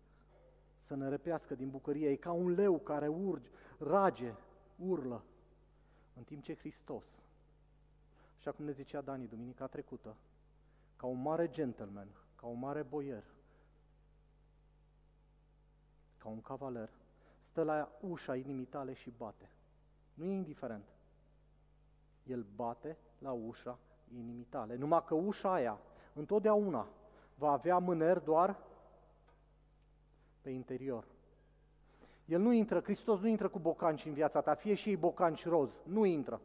să 0.80 0.95
ne 0.95 1.09
răpească 1.09 1.54
din 1.54 1.71
bucărie. 1.71 2.11
E 2.11 2.16
ca 2.16 2.33
un 2.33 2.50
leu 2.50 2.78
care 2.78 3.09
urge, 3.09 3.49
rage, 3.78 4.35
urlă, 4.76 5.25
în 6.16 6.23
timp 6.23 6.42
ce 6.42 6.56
Hristos, 6.56 7.04
așa 8.38 8.52
cum 8.52 8.64
ne 8.64 8.73
zicea 8.73 9.00
Dani 9.00 9.28
duminica 9.28 9.66
trecută, 9.66 10.16
ca 10.97 11.07
un 11.07 11.23
mare 11.23 11.49
gentleman, 11.49 12.09
ca 12.37 12.47
un 12.47 12.59
mare 12.59 12.83
boier, 12.83 13.25
ca 16.19 16.29
un 16.29 16.41
cavaler, 16.41 16.91
stă 17.50 17.62
la 17.62 17.88
ușa 18.00 18.37
inimii 18.37 18.65
tale 18.65 18.93
și 18.93 19.11
bate. 19.11 19.50
Nu 20.15 20.25
e 20.25 20.33
indiferent. 20.33 20.85
El 22.23 22.47
bate 22.55 22.97
la 23.19 23.33
ușa 23.33 23.79
inimii 24.15 24.47
tale. 24.49 24.76
Numai 24.76 25.05
că 25.05 25.15
ușa 25.15 25.53
aia, 25.53 25.79
întotdeauna, 26.12 26.88
va 27.35 27.50
avea 27.50 27.79
mâneri 27.79 28.25
doar 28.25 28.57
pe 30.41 30.50
interior. 30.50 31.05
El 32.25 32.41
nu 32.41 32.53
intră, 32.53 32.81
Hristos 32.81 33.21
nu 33.21 33.26
intră 33.26 33.49
cu 33.49 33.59
bocanci 33.59 34.05
în 34.05 34.12
viața 34.12 34.41
ta, 34.41 34.55
fie 34.55 34.75
și 34.75 34.88
ei 34.88 34.97
bocanci 34.97 35.47
roz, 35.47 35.83
nu 35.85 36.05
intră. 36.05 36.41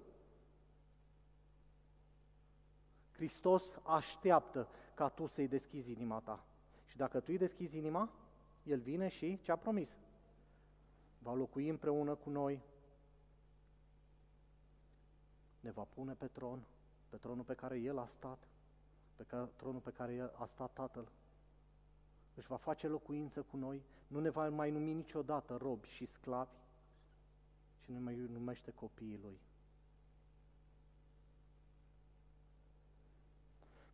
Hristos 3.22 3.64
așteaptă 3.84 4.68
ca 4.94 5.10
tu 5.10 5.28
să-i 5.28 5.48
deschizi 5.48 5.92
inima 5.92 6.20
ta. 6.20 6.46
Și 6.86 6.98
dacă 6.98 7.20
tu 7.20 7.26
îi 7.28 7.38
deschizi 7.38 7.78
inima, 7.78 8.10
El 8.64 8.80
vine 8.80 9.08
și 9.08 9.40
ce 9.42 9.52
a 9.52 9.56
promis? 9.56 9.90
Va 11.20 11.34
locui 11.34 11.68
împreună 11.70 12.16
cu 12.16 12.30
noi, 12.30 12.62
ne 15.60 15.72
va 15.72 15.84
pune 15.84 16.14
pe 16.14 16.28
tron, 16.28 16.64
pe 17.10 17.18
tronul 17.18 17.44
pe 17.44 17.54
care 17.54 17.78
El 17.80 17.98
a 17.98 18.08
stat, 18.08 18.48
pe 19.16 19.24
care, 19.24 19.50
tronul 19.56 19.82
pe 19.82 19.92
care 19.92 20.14
El 20.14 20.34
a 20.38 20.46
stat 20.46 20.74
Tatăl. 20.74 21.12
Își 22.36 22.48
va 22.48 22.58
face 22.58 22.88
locuință 22.88 23.42
cu 23.42 23.58
noi, 23.58 23.82
nu 24.08 24.20
ne 24.20 24.30
va 24.30 24.50
mai 24.50 24.72
numi 24.72 24.94
niciodată 24.94 25.56
robi 25.56 25.88
și 25.88 26.06
sclavi, 26.06 26.56
și 27.84 27.92
ne 27.92 28.00
mai 28.00 28.16
numește 28.16 28.72
copiii 28.72 29.20
Lui. 29.24 29.40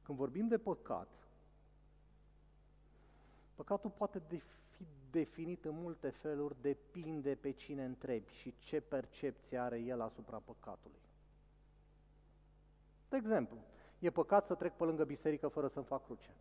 Când 0.08 0.20
vorbim 0.20 0.48
de 0.48 0.58
păcat, 0.58 1.08
păcatul 3.56 3.90
poate 3.90 4.22
fi 4.70 4.86
definit 5.12 5.66
în 5.66 5.76
multe 5.76 6.10
feluri, 6.10 6.62
depinde 6.62 7.36
pe 7.36 7.52
cine 7.52 7.86
întrebi 7.86 8.32
și 8.32 8.56
ce 8.60 8.82
percepție 8.82 9.58
are 9.58 9.80
el 9.80 10.02
asupra 10.02 10.38
păcatului. 10.38 11.00
De 13.10 13.16
exemplu, 13.16 13.58
e 14.00 14.10
păcat 14.10 14.46
să 14.46 14.56
trec 14.56 14.76
pe 14.76 14.84
lângă 14.84 15.04
biserică 15.04 15.48
fără 15.48 15.68
să-mi 15.68 15.86
fac 15.86 16.04
cruce. 16.04 16.36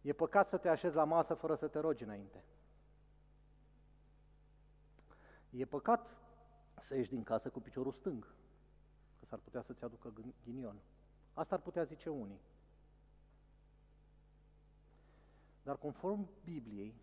E 0.00 0.12
păcat 0.12 0.48
să 0.48 0.56
te 0.56 0.68
așezi 0.68 0.94
la 0.94 1.04
masă 1.04 1.34
fără 1.34 1.54
să 1.54 1.68
te 1.68 1.78
rogi 1.78 2.02
înainte. 2.02 2.44
E 5.50 5.64
păcat 5.64 6.16
să 6.82 6.96
ieși 6.96 7.10
din 7.10 7.22
casă 7.22 7.50
cu 7.50 7.60
piciorul 7.60 7.92
stâng, 7.92 8.22
că 8.22 8.47
s-ar 9.28 9.38
putea 9.38 9.62
să-ți 9.62 9.84
aducă 9.84 10.12
ghinion. 10.44 10.80
Asta 11.34 11.54
ar 11.54 11.60
putea 11.60 11.84
zice 11.84 12.10
unii. 12.10 12.40
Dar 15.62 15.76
conform 15.76 16.28
Bibliei, 16.44 16.94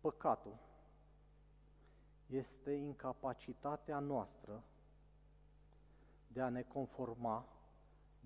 păcatul 0.00 0.58
este 2.26 2.72
incapacitatea 2.72 3.98
noastră 3.98 4.64
de 6.26 6.40
a 6.40 6.48
ne 6.48 6.62
conforma 6.62 7.46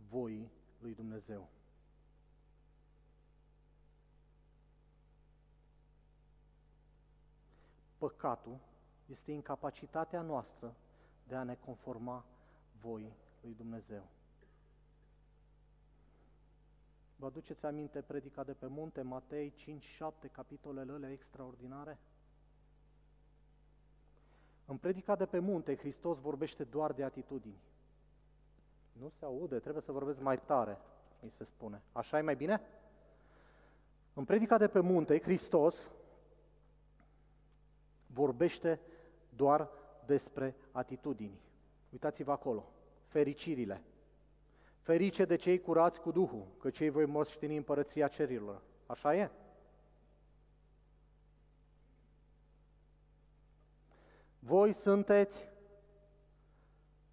voii 0.08 0.50
lui 0.78 0.94
Dumnezeu. 0.94 1.48
Păcatul 7.98 8.58
este 9.06 9.32
incapacitatea 9.32 10.20
noastră 10.20 10.74
de 11.26 11.34
a 11.34 11.42
ne 11.42 11.54
conforma 11.54 12.24
voii 12.80 13.16
lui 13.40 13.54
Dumnezeu. 13.54 14.02
Vă 17.16 17.26
aduceți 17.26 17.66
aminte 17.66 18.00
predica 18.00 18.44
de 18.44 18.52
pe 18.52 18.66
munte, 18.66 19.02
Matei 19.02 19.52
5-7, 20.28 20.30
capitolele 20.32 20.92
alea 20.92 21.10
extraordinare? 21.10 21.98
În 24.64 24.76
predica 24.76 25.16
de 25.16 25.26
pe 25.26 25.38
munte, 25.38 25.76
Hristos 25.76 26.18
vorbește 26.18 26.64
doar 26.64 26.92
de 26.92 27.04
atitudini. 27.04 27.60
Nu 28.92 29.08
se 29.08 29.24
aude, 29.24 29.58
trebuie 29.58 29.82
să 29.82 29.92
vorbesc 29.92 30.20
mai 30.20 30.40
tare, 30.40 30.78
mi 31.20 31.30
se 31.30 31.44
spune. 31.44 31.82
Așa 31.92 32.18
e 32.18 32.22
mai 32.22 32.36
bine? 32.36 32.60
În 34.14 34.24
predica 34.24 34.58
de 34.58 34.68
pe 34.68 34.80
munte, 34.80 35.20
Hristos 35.20 35.90
vorbește 38.06 38.80
doar 39.36 39.68
despre 40.06 40.54
atitudini. 40.72 41.38
Uitați-vă 41.90 42.32
acolo, 42.32 42.72
fericirile. 43.06 43.82
Ferice 44.80 45.24
de 45.24 45.36
cei 45.36 45.60
curați 45.60 46.00
cu 46.00 46.10
Duhul, 46.10 46.46
că 46.58 46.70
cei 46.70 46.90
voi 46.90 47.06
moșteni 47.06 47.56
împărăția 47.56 48.08
cerilor. 48.08 48.62
Așa 48.86 49.16
e? 49.16 49.30
Voi 54.38 54.72
sunteți 54.72 55.48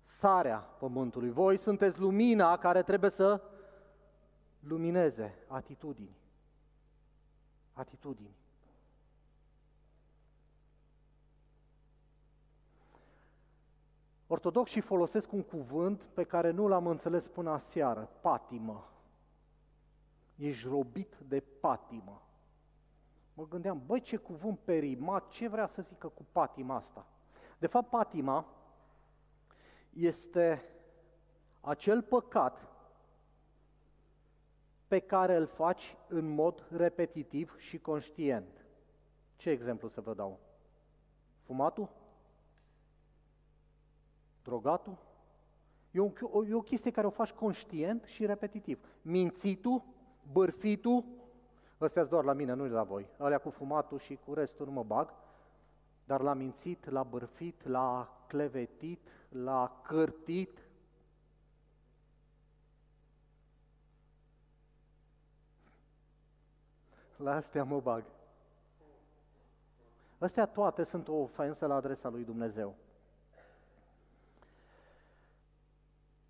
sarea 0.03 0.57
pământului. 0.57 1.29
Voi 1.29 1.57
sunteți 1.57 1.99
lumina 1.99 2.57
care 2.57 2.83
trebuie 2.83 3.09
să 3.09 3.41
lumineze 4.59 5.35
atitudini. 5.47 6.17
Atitudini. 7.73 8.35
Ortodoxii 14.27 14.81
folosesc 14.81 15.31
un 15.31 15.43
cuvânt 15.43 16.03
pe 16.03 16.23
care 16.23 16.51
nu 16.51 16.67
l-am 16.67 16.87
înțeles 16.87 17.27
până 17.27 17.49
aseară, 17.49 18.09
patimă. 18.21 18.89
Ești 20.35 20.67
robit 20.67 21.15
de 21.27 21.39
patimă. 21.39 22.21
Mă 23.33 23.47
gândeam, 23.47 23.81
băi, 23.85 24.01
ce 24.01 24.17
cuvânt 24.17 24.59
perimat, 24.59 25.29
ce 25.29 25.47
vrea 25.47 25.65
să 25.65 25.81
zică 25.81 26.07
cu 26.07 26.25
patima 26.31 26.75
asta? 26.75 27.05
De 27.57 27.67
fapt, 27.67 27.89
patima 27.89 28.45
este 29.93 30.63
acel 31.61 32.01
păcat 32.01 32.67
pe 34.87 34.99
care 34.99 35.35
îl 35.35 35.45
faci 35.45 35.97
în 36.07 36.27
mod 36.27 36.67
repetitiv 36.69 37.57
și 37.59 37.79
conștient. 37.79 38.65
Ce 39.35 39.49
exemplu 39.49 39.87
să 39.87 40.01
vă 40.01 40.13
dau? 40.13 40.39
Fumatul? 41.43 41.89
Drogatul? 44.47 44.97
E 45.91 45.99
o, 45.99 46.45
e 46.45 46.53
o 46.53 46.61
chestie 46.61 46.91
care 46.91 47.07
o 47.07 47.09
faci 47.09 47.31
conștient 47.31 48.03
și 48.03 48.25
repetitiv. 48.25 48.79
Mințitul, 49.01 49.83
bârfitul, 50.31 51.03
ăstea 51.81 52.05
doar 52.05 52.23
la 52.23 52.33
mine, 52.33 52.53
nu 52.53 52.67
la 52.67 52.83
voi. 52.83 53.09
Alea 53.17 53.37
cu 53.37 53.49
fumatul 53.49 53.97
și 53.97 54.19
cu 54.25 54.33
restul 54.33 54.65
nu 54.65 54.71
mă 54.71 54.83
bag. 54.83 55.13
Dar 56.05 56.21
l-a 56.21 56.33
mințit, 56.33 56.89
l-a 56.89 57.03
bârfit, 57.03 57.67
l-a 57.67 58.23
clevetit, 58.27 59.07
l-a 59.29 59.81
cârtit. 59.83 60.67
La 67.17 67.31
astea 67.31 67.63
mă 67.63 67.79
bag. 67.79 68.03
Astea 70.17 70.45
toate 70.45 70.83
sunt 70.83 71.07
o 71.07 71.13
ofensă 71.13 71.65
la 71.65 71.75
adresa 71.75 72.09
lui 72.09 72.23
Dumnezeu. 72.23 72.75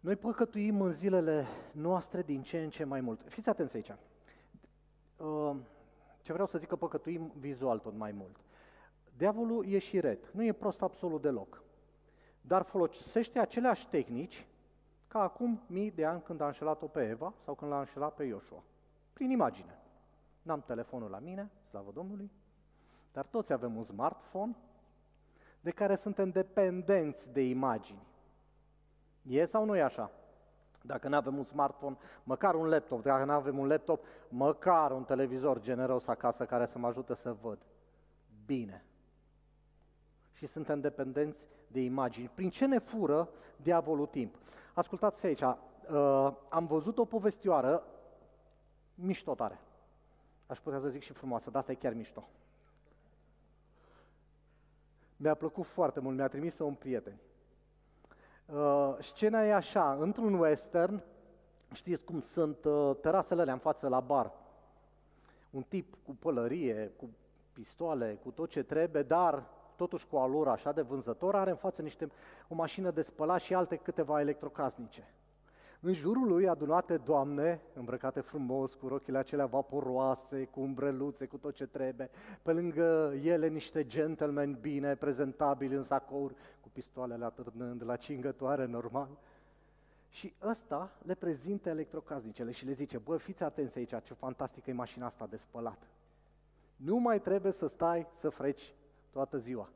Noi 0.08 0.16
păcătuim 0.16 0.82
în 0.82 0.92
zilele 0.92 1.46
noastre 1.72 2.22
din 2.22 2.42
ce 2.42 2.64
în 2.64 2.70
ce 2.70 2.84
mai 2.84 3.02
mult. 3.02 3.22
Fiți 3.26 3.50
atenți 3.50 3.76
aici. 3.76 3.92
Uh, 5.18 5.56
ce 6.22 6.34
vreau 6.34 6.48
să 6.48 6.58
zic 6.58 6.68
că 6.68 6.76
păcătuim 6.76 7.32
vizual 7.36 7.80
tot 7.80 7.94
mai 7.94 8.12
mult. 8.12 8.36
Diavolul 9.18 9.66
e 9.66 9.78
și 9.78 10.00
red, 10.00 10.30
nu 10.34 10.44
e 10.44 10.52
prost 10.54 10.82
absolut 10.82 11.22
deloc, 11.22 11.64
dar 12.42 12.62
folosește 12.62 13.40
aceleași 13.40 13.88
tehnici 13.88 14.48
ca 15.08 15.20
acum 15.20 15.62
mii 15.66 15.92
de 15.92 16.06
ani 16.06 16.22
când 16.22 16.42
a 16.42 16.46
înșelat-o 16.46 16.88
pe 16.88 17.08
Eva 17.10 17.34
sau 17.44 17.56
când 17.56 17.72
l-a 17.72 17.80
înșelat 17.80 18.14
pe 18.14 18.24
Ioshua. 18.24 18.64
Prin 19.14 19.30
imagine. 19.30 19.80
N-am 20.42 20.62
telefonul 20.62 21.10
la 21.10 21.20
mine, 21.20 21.52
slavă 21.70 21.92
Domnului, 21.94 22.32
dar 23.12 23.26
toți 23.26 23.54
avem 23.54 23.76
un 23.76 23.84
smartphone 23.84 24.56
de 25.62 25.72
care 25.72 25.96
suntem 25.96 26.30
dependenți 26.30 27.32
de 27.32 27.42
imagini. 27.42 28.07
E 29.28 29.46
sau 29.46 29.66
nu 29.66 29.76
e 29.76 29.82
așa? 29.82 30.12
Dacă 30.82 31.08
nu 31.08 31.16
avem 31.16 31.38
un 31.38 31.44
smartphone, 31.44 31.98
măcar 32.24 32.56
un 32.56 32.68
laptop, 32.68 33.02
dacă 33.02 33.24
nu 33.24 33.32
avem 33.32 33.58
un 33.58 33.68
laptop, 33.68 34.06
măcar 34.30 34.92
un 34.92 35.04
televizor 35.04 35.60
generos 35.60 36.08
acasă 36.08 36.46
care 36.46 36.66
să 36.66 36.78
mă 36.78 36.88
ajute 36.88 37.14
să 37.14 37.36
văd. 37.42 37.58
Bine 38.46 38.86
și 40.38 40.46
suntem 40.46 40.80
dependenți 40.80 41.46
de 41.68 41.80
imagini. 41.80 42.32
Prin 42.34 42.50
ce 42.50 42.66
ne 42.66 42.78
fură 42.78 43.30
diavolul 43.62 44.06
timp? 44.06 44.36
Ascultați 44.74 45.26
aici, 45.26 45.42
uh, 45.42 45.56
am 46.50 46.66
văzut 46.68 46.98
o 46.98 47.06
povestioară 47.06 47.84
mișto 48.96 49.36
tare. 49.36 49.60
Aș 50.48 50.60
putea 50.60 50.80
să 50.80 50.90
zic 50.90 51.02
și 51.02 51.14
frumoasă, 51.14 51.50
dar 51.50 51.60
asta 51.60 51.72
e 51.72 51.76
chiar 51.76 51.94
mișto. 51.94 52.30
Mi-a 55.16 55.34
plăcut 55.34 55.66
foarte 55.66 56.00
mult, 56.00 56.16
mi-a 56.16 56.28
trimis-o 56.28 56.66
un 56.66 56.74
prieten. 56.74 57.20
Uh, 58.54 58.96
scena 59.00 59.44
e 59.44 59.54
așa, 59.54 59.98
într-un 60.00 60.34
western, 60.34 61.04
știți 61.74 62.04
cum 62.04 62.22
sunt 62.22 62.66
uh, 62.66 62.96
terasele 63.02 63.42
alea 63.42 63.54
în 63.54 63.60
față 63.60 63.88
la 63.88 64.00
bar. 64.00 64.32
Un 65.50 65.62
tip 65.62 65.96
cu 66.06 66.16
pălărie, 66.16 66.92
cu 66.98 67.10
pistoale, 67.54 68.20
cu 68.24 68.32
tot 68.32 68.50
ce 68.50 68.64
trebuie, 68.64 69.04
dar 69.04 69.44
totuși 69.76 70.08
cu 70.08 70.18
alura 70.18 70.52
așa 70.52 70.72
de 70.72 70.82
vânzător, 70.82 71.36
are 71.36 71.50
în 71.50 71.56
față 71.56 71.82
niște, 71.82 72.12
o 72.48 72.56
mașină 72.56 72.92
de 72.92 73.02
spălat 73.02 73.42
și 73.42 73.54
alte 73.54 73.76
câteva 73.76 74.20
electrocasnice. 74.20 75.14
În 75.80 75.94
jurul 75.94 76.28
lui 76.28 76.48
adunate 76.48 76.98
doamne, 76.98 77.62
îmbrăcate 77.74 78.20
frumos, 78.20 78.74
cu 78.74 78.88
rochile 78.88 79.18
acelea 79.18 79.46
vaporoase, 79.46 80.46
cu 80.46 80.60
umbreluțe, 80.60 81.26
cu 81.26 81.38
tot 81.38 81.56
ce 81.56 81.66
trebuie, 81.66 82.10
pe 82.42 82.52
lângă 82.52 83.14
ele 83.24 83.48
niște 83.48 83.86
gentlemen 83.86 84.58
bine 84.62 84.96
prezentabili 84.96 85.76
în 85.76 85.84
sacouri, 85.84 86.36
cu 86.62 86.70
pistoalele 86.74 87.26
atârnând 87.26 87.84
la 87.86 87.96
cingătoare 87.96 88.66
normal. 88.66 89.10
Și 90.10 90.34
ăsta 90.44 90.92
le 91.04 91.14
prezintă 91.14 91.70
electrocasnicele 91.70 92.52
și 92.52 92.66
le 92.66 92.74
zice, 92.74 92.98
bă, 92.98 93.18
fiți 93.18 93.44
atenți 93.44 93.78
aici, 93.78 93.94
ce 94.04 94.14
fantastică 94.14 94.70
e 94.70 94.74
mașina 94.74 95.06
asta 95.06 95.28
de 95.30 95.38
spălat. 95.38 95.88
Nu 96.76 96.98
mai 96.98 97.22
trebuie 97.22 97.52
să 97.52 97.68
stai 97.68 98.08
să 98.14 98.30
freci 98.30 98.74
toată 99.12 99.38
ziua. 99.38 99.70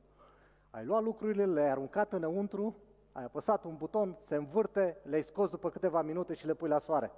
Ai 0.69 0.85
luat 0.85 1.03
lucrurile, 1.03 1.45
le-ai 1.45 1.69
aruncat 1.69 2.13
înăuntru, 2.13 2.75
ai 3.11 3.23
apăsat 3.23 3.63
un 3.63 3.75
buton, 3.75 4.17
se 4.19 4.35
învârte, 4.35 4.97
le-ai 5.03 5.23
scos 5.23 5.49
după 5.49 5.69
câteva 5.69 6.01
minute 6.01 6.33
și 6.33 6.45
le 6.45 6.53
pui 6.53 6.69
la 6.69 6.79
soare. 6.79 7.11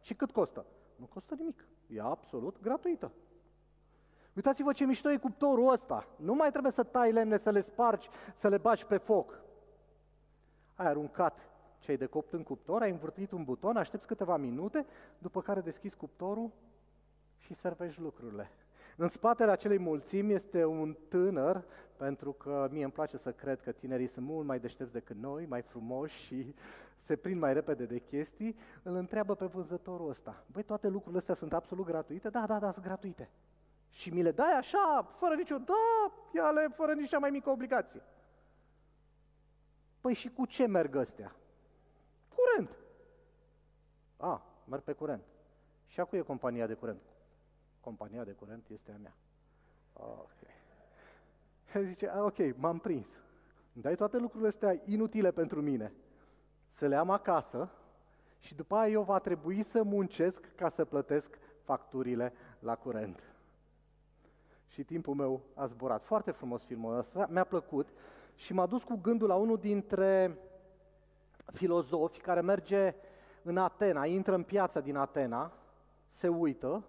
Și 0.00 0.14
cât 0.14 0.30
costă? 0.30 0.66
Nu 0.96 1.04
costă 1.06 1.34
nimic. 1.34 1.68
E 1.86 2.00
absolut 2.00 2.60
gratuită. 2.62 3.12
Uitați-vă 4.34 4.72
ce 4.72 4.84
mișto 4.84 5.10
e 5.10 5.16
cuptorul 5.16 5.72
ăsta. 5.72 6.06
Nu 6.16 6.34
mai 6.34 6.50
trebuie 6.50 6.72
să 6.72 6.82
tai 6.82 7.12
lemne, 7.12 7.36
să 7.36 7.50
le 7.50 7.60
spargi, 7.60 8.08
să 8.34 8.48
le 8.48 8.58
bagi 8.58 8.86
pe 8.86 8.96
foc. 8.96 9.40
Ai 10.74 10.86
aruncat 10.86 11.38
ce 11.78 11.90
ai 11.90 11.96
de 11.96 12.06
copt 12.06 12.32
în 12.32 12.42
cuptor, 12.42 12.82
ai 12.82 12.90
învârtit 12.90 13.30
un 13.30 13.44
buton, 13.44 13.76
aștepți 13.76 14.06
câteva 14.06 14.36
minute, 14.36 14.86
după 15.18 15.42
care 15.42 15.60
deschizi 15.60 15.96
cuptorul 15.96 16.50
și 17.38 17.54
servești 17.54 18.00
lucrurile. 18.00 18.50
În 19.00 19.08
spatele 19.08 19.50
acelei 19.50 19.78
mulțimi 19.78 20.32
este 20.32 20.64
un 20.64 20.96
tânăr, 21.08 21.64
pentru 21.96 22.32
că 22.32 22.68
mie 22.70 22.82
îmi 22.82 22.92
place 22.92 23.16
să 23.16 23.32
cred 23.32 23.60
că 23.60 23.72
tinerii 23.72 24.06
sunt 24.06 24.26
mult 24.26 24.46
mai 24.46 24.60
deștepți 24.60 24.92
decât 24.92 25.16
noi, 25.16 25.46
mai 25.46 25.62
frumoși 25.62 26.24
și 26.24 26.54
se 26.96 27.16
prind 27.16 27.40
mai 27.40 27.52
repede 27.52 27.84
de 27.84 27.98
chestii, 27.98 28.56
îl 28.82 28.94
întreabă 28.94 29.34
pe 29.34 29.44
vânzătorul 29.44 30.08
ăsta, 30.08 30.44
băi, 30.52 30.62
toate 30.62 30.88
lucrurile 30.88 31.18
astea 31.18 31.34
sunt 31.34 31.52
absolut 31.52 31.86
gratuite? 31.86 32.28
Da, 32.28 32.46
da, 32.46 32.58
da, 32.58 32.70
sunt 32.70 32.84
gratuite. 32.84 33.30
Și 33.90 34.10
mi 34.10 34.22
le 34.22 34.30
dai 34.30 34.52
așa, 34.58 35.14
fără 35.18 35.34
nicio, 35.34 35.58
da, 35.58 36.12
ia-le 36.34 36.68
fără 36.74 36.92
nici 36.92 37.08
cea 37.08 37.18
mai 37.18 37.30
mică 37.30 37.50
obligație. 37.50 38.02
Păi 40.00 40.14
și 40.14 40.28
cu 40.28 40.46
ce 40.46 40.66
merg 40.66 40.96
astea? 40.96 41.36
Curent. 42.34 42.76
A, 44.16 44.42
merg 44.64 44.82
pe 44.82 44.92
curent. 44.92 45.24
Și 45.86 46.00
acu 46.00 46.16
e 46.16 46.20
compania 46.20 46.66
de 46.66 46.74
curent 46.74 47.09
compania 47.80 48.24
de 48.24 48.32
curent 48.32 48.68
este 48.68 48.92
a 48.92 48.96
mea. 48.96 49.14
Ok. 49.92 50.38
Zice, 51.88 52.12
ok, 52.18 52.56
m-am 52.56 52.78
prins. 52.78 53.08
Îmi 53.74 53.82
dai 53.82 53.94
toate 53.94 54.18
lucrurile 54.18 54.48
astea 54.48 54.80
inutile 54.84 55.30
pentru 55.30 55.62
mine, 55.62 55.92
să 56.70 56.86
le 56.86 56.96
am 56.96 57.10
acasă 57.10 57.70
și 58.38 58.54
după 58.54 58.74
aia 58.74 58.92
eu 58.92 59.02
va 59.02 59.18
trebui 59.18 59.62
să 59.62 59.82
muncesc 59.82 60.54
ca 60.54 60.68
să 60.68 60.84
plătesc 60.84 61.38
facturile 61.62 62.32
la 62.58 62.76
curent. 62.76 63.22
Și 64.66 64.84
timpul 64.84 65.14
meu 65.14 65.42
a 65.54 65.66
zburat. 65.66 66.04
Foarte 66.04 66.30
frumos 66.30 66.64
filmul 66.64 66.98
ăsta, 66.98 67.26
mi-a 67.30 67.44
plăcut 67.44 67.88
Și 68.34 68.52
m-a 68.52 68.66
dus 68.66 68.82
cu 68.82 68.96
gândul 68.96 69.28
la 69.28 69.34
unul 69.34 69.58
dintre 69.58 70.38
filozofi 71.46 72.20
care 72.20 72.40
merge 72.40 72.94
în 73.42 73.56
Atena, 73.56 74.06
intră 74.06 74.34
în 74.34 74.42
piața 74.42 74.80
din 74.80 74.96
Atena, 74.96 75.52
se 76.08 76.28
uită 76.28 76.84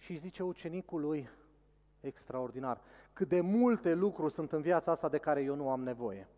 și 0.00 0.10
își 0.10 0.20
zice 0.20 0.42
ucenicului, 0.42 1.28
extraordinar, 2.00 2.80
cât 3.12 3.28
de 3.28 3.40
multe 3.40 3.94
lucruri 3.94 4.32
sunt 4.32 4.52
în 4.52 4.60
viața 4.60 4.90
asta 4.90 5.08
de 5.08 5.18
care 5.18 5.42
eu 5.42 5.54
nu 5.54 5.70
am 5.70 5.82
nevoie. 5.82 6.28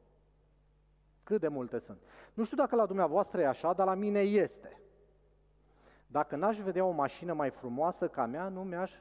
Cât 1.25 1.40
de 1.40 1.48
multe 1.48 1.79
sunt. 1.79 1.98
Nu 2.35 2.44
știu 2.44 2.57
dacă 2.57 2.77
la 2.77 2.87
dumneavoastră 2.87 3.40
e 3.40 3.46
așa, 3.46 3.72
dar 3.72 3.87
la 3.87 3.94
mine 3.94 4.20
este. 4.20 4.81
Dacă 6.07 6.37
n-aș 6.37 6.59
vedea 6.59 6.85
o 6.85 6.90
mașină 6.90 7.33
mai 7.33 7.51
frumoasă 7.51 8.09
ca 8.09 8.27
mea, 8.27 8.48
nu 8.48 8.62
mi-aș 8.62 8.92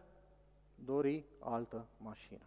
dori 0.76 1.26
altă 1.40 1.86
mașină. 1.98 2.46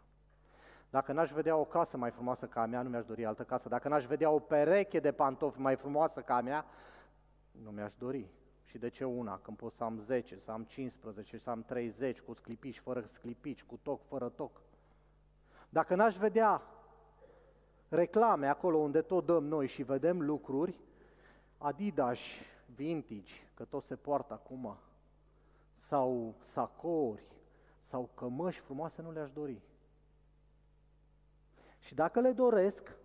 Dacă 0.91 1.13
n-aș 1.13 1.31
vedea 1.31 1.57
o 1.57 1.65
casă 1.65 1.97
mai 1.97 2.11
frumoasă 2.11 2.47
ca 2.47 2.63
a 2.63 2.67
mea, 2.67 2.83
nu 2.83 2.89
mi-aș 2.89 3.05
dori 3.05 3.25
altă 3.25 3.43
casă. 3.45 3.69
Dacă 3.69 3.89
n-aș 3.89 4.07
vedea 4.07 4.31
o 4.31 4.39
pereche 4.39 5.01
de 5.01 5.13
pantofi 5.13 5.61
mai 5.61 5.77
frumoasă 5.77 6.21
ca 6.21 6.37
a 6.37 6.41
mea, 6.41 6.65
nu 7.51 7.71
mi-aș 7.71 7.93
dori. 7.99 8.31
Și 8.65 8.79
de 8.79 8.89
ce 8.89 9.05
una? 9.05 9.39
Când 9.39 9.57
pot 9.57 9.73
să 9.73 9.85
am 9.85 9.99
10, 9.99 10.39
să 10.39 10.51
am 10.51 10.65
15, 10.65 11.39
să 11.39 11.51
am 11.51 11.63
30, 11.63 12.21
cu 12.21 12.33
sclipici, 12.35 12.79
fără 12.79 13.01
sclipici, 13.01 13.63
cu 13.63 13.79
toc, 13.83 14.05
fără 14.07 14.29
toc. 14.29 14.61
Dacă 15.69 15.95
n-aș 15.95 16.17
vedea 16.17 16.63
reclame 17.89 18.47
acolo 18.47 18.77
unde 18.77 19.03
tot 19.03 19.27
dăm 19.27 19.45
noi 19.45 19.67
și 19.67 19.83
vedem 19.83 20.21
lucruri, 20.21 20.81
Adidas, 21.59 22.19
vintage, 22.75 23.33
că 23.55 23.65
tot 23.65 23.85
se 23.85 23.97
poartă 23.97 24.33
acum, 24.33 24.77
sau 25.79 26.35
sacouri, 26.45 27.27
sau 27.83 28.11
cămăși 28.15 28.61
frumoase, 28.61 29.03
nu 29.03 29.13
le-aș 29.13 29.31
dori. 29.31 29.63
Și 31.79 31.95
dacă 31.95 32.21
le 32.21 32.33
doresc, 32.33 32.97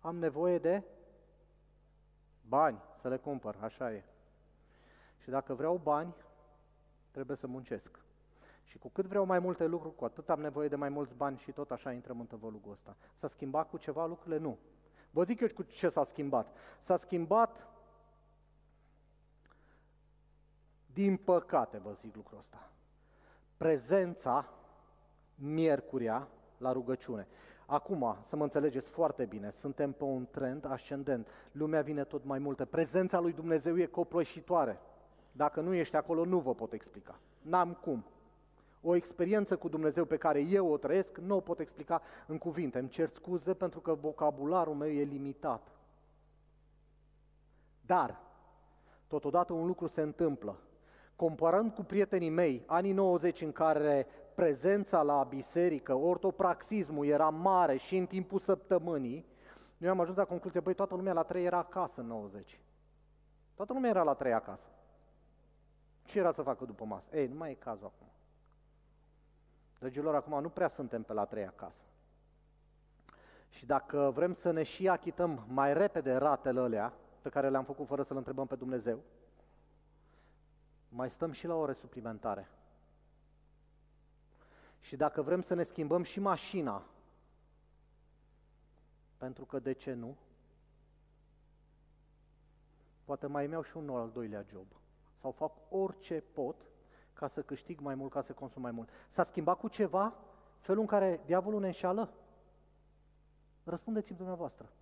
am 0.00 0.16
nevoie 0.16 0.58
de 0.58 0.82
bani 2.48 2.82
să 3.00 3.08
le 3.08 3.16
cumpăr, 3.16 3.56
așa 3.60 3.92
e. 3.92 4.04
Și 5.24 5.30
dacă 5.30 5.54
vreau 5.54 5.80
bani, 5.82 6.14
trebuie 7.10 7.36
să 7.36 7.46
muncesc. 7.46 7.98
Și 8.64 8.78
cu 8.78 8.88
cât 8.88 9.06
vreau 9.06 9.24
mai 9.24 9.38
multe 9.38 9.66
lucruri, 9.66 9.94
cu 9.94 10.04
atât 10.04 10.30
am 10.30 10.40
nevoie 10.40 10.68
de 10.68 10.76
mai 10.76 10.88
mulți 10.88 11.14
bani 11.14 11.38
și 11.38 11.52
tot 11.52 11.70
așa 11.70 11.92
intrăm 11.92 12.20
în 12.20 12.26
tăvălugul 12.26 12.72
ăsta. 12.72 12.96
S-a 13.14 13.28
schimbat 13.28 13.70
cu 13.70 13.76
ceva 13.76 14.06
lucrurile? 14.06 14.38
Nu. 14.38 14.58
Vă 15.10 15.24
zic 15.24 15.40
eu 15.40 15.48
cu 15.54 15.62
ce 15.62 15.88
s-a 15.88 16.04
schimbat. 16.04 16.56
S-a 16.80 16.96
schimbat, 16.96 17.66
din 20.92 21.16
păcate 21.16 21.78
vă 21.78 21.92
zic 21.92 22.14
lucrul 22.14 22.38
ăsta, 22.38 22.70
prezența 23.56 24.48
miercuria 25.34 26.28
la 26.58 26.72
rugăciune. 26.72 27.26
Acum, 27.66 28.16
să 28.26 28.36
mă 28.36 28.42
înțelegeți 28.42 28.88
foarte 28.88 29.24
bine, 29.24 29.50
suntem 29.50 29.92
pe 29.92 30.04
un 30.04 30.26
trend 30.30 30.64
ascendent. 30.64 31.28
Lumea 31.52 31.82
vine 31.82 32.04
tot 32.04 32.24
mai 32.24 32.38
multă. 32.38 32.64
Prezența 32.64 33.20
lui 33.20 33.32
Dumnezeu 33.32 33.78
e 33.78 33.86
copleșitoare. 33.86 34.80
Dacă 35.36 35.60
nu 35.60 35.74
ești 35.74 35.96
acolo, 35.96 36.24
nu 36.24 36.38
vă 36.38 36.54
pot 36.54 36.72
explica. 36.72 37.18
N-am 37.42 37.72
cum. 37.72 38.04
O 38.80 38.94
experiență 38.94 39.56
cu 39.56 39.68
Dumnezeu 39.68 40.04
pe 40.04 40.16
care 40.16 40.40
eu 40.40 40.70
o 40.70 40.76
trăiesc, 40.76 41.18
nu 41.18 41.36
o 41.36 41.40
pot 41.40 41.58
explica 41.58 42.02
în 42.26 42.38
cuvinte. 42.38 42.78
Îmi 42.78 42.88
cer 42.88 43.08
scuze 43.08 43.54
pentru 43.54 43.80
că 43.80 43.94
vocabularul 43.94 44.74
meu 44.74 44.88
e 44.88 45.02
limitat. 45.02 45.68
Dar, 47.80 48.20
totodată 49.06 49.52
un 49.52 49.66
lucru 49.66 49.86
se 49.86 50.00
întâmplă. 50.00 50.58
Comparând 51.16 51.72
cu 51.72 51.82
prietenii 51.82 52.30
mei, 52.30 52.62
anii 52.66 52.92
90 52.92 53.40
în 53.40 53.52
care 53.52 54.06
prezența 54.34 55.02
la 55.02 55.22
biserică, 55.22 55.94
ortopraxismul 55.94 57.06
era 57.06 57.28
mare 57.28 57.76
și 57.76 57.96
în 57.96 58.06
timpul 58.06 58.38
săptămânii, 58.38 59.26
noi 59.76 59.90
am 59.90 60.00
ajuns 60.00 60.16
la 60.16 60.24
concluzie, 60.24 60.60
băi, 60.60 60.74
toată 60.74 60.94
lumea 60.94 61.12
la 61.12 61.22
trei 61.22 61.44
era 61.44 61.58
acasă 61.58 62.00
în 62.00 62.06
90. 62.06 62.60
Toată 63.54 63.72
lumea 63.72 63.90
era 63.90 64.02
la 64.02 64.14
trei 64.14 64.32
acasă. 64.32 64.66
Ce 66.04 66.18
era 66.18 66.32
să 66.32 66.42
facă 66.42 66.64
după 66.64 66.84
masă? 66.84 67.16
Ei, 67.16 67.26
nu 67.26 67.34
mai 67.34 67.50
e 67.50 67.54
cazul 67.54 67.86
acum. 67.86 68.06
Dragilor, 69.78 70.14
acum 70.14 70.40
nu 70.40 70.48
prea 70.48 70.68
suntem 70.68 71.02
pe 71.02 71.12
la 71.12 71.24
trei 71.24 71.46
acasă. 71.46 71.84
Și 73.48 73.66
dacă 73.66 74.10
vrem 74.14 74.32
să 74.32 74.50
ne 74.50 74.62
și 74.62 74.88
achităm 74.88 75.44
mai 75.48 75.74
repede 75.74 76.14
ratele 76.14 76.60
alea 76.60 76.92
pe 77.22 77.28
care 77.28 77.50
le-am 77.50 77.64
făcut 77.64 77.86
fără 77.86 78.02
să-L 78.02 78.16
întrebăm 78.16 78.46
pe 78.46 78.56
Dumnezeu, 78.56 79.02
mai 80.88 81.10
stăm 81.10 81.32
și 81.32 81.46
la 81.46 81.54
ore 81.54 81.72
suplimentare. 81.72 82.48
Și 84.80 84.96
dacă 84.96 85.22
vrem 85.22 85.40
să 85.40 85.54
ne 85.54 85.62
schimbăm 85.62 86.02
și 86.02 86.20
mașina, 86.20 86.86
pentru 89.16 89.44
că 89.44 89.58
de 89.58 89.72
ce 89.72 89.92
nu? 89.92 90.16
Poate 93.04 93.26
mai 93.26 93.48
iau 93.48 93.62
și 93.62 93.76
un 93.76 93.90
al 93.90 94.10
doilea 94.10 94.44
job. 94.50 94.66
Sau 95.24 95.32
fac 95.32 95.52
orice 95.68 96.20
pot 96.20 96.56
ca 97.12 97.28
să 97.28 97.42
câștig 97.42 97.80
mai 97.80 97.94
mult, 97.94 98.10
ca 98.10 98.20
să 98.20 98.32
consum 98.32 98.62
mai 98.62 98.70
mult. 98.70 98.88
S-a 99.08 99.24
schimbat 99.24 99.58
cu 99.58 99.68
ceva 99.68 100.14
felul 100.58 100.80
în 100.80 100.86
care 100.86 101.20
diavolul 101.24 101.60
ne 101.60 101.66
înșală? 101.66 102.12
Răspundeți-mi 103.62 104.16
dumneavoastră. 104.16 104.72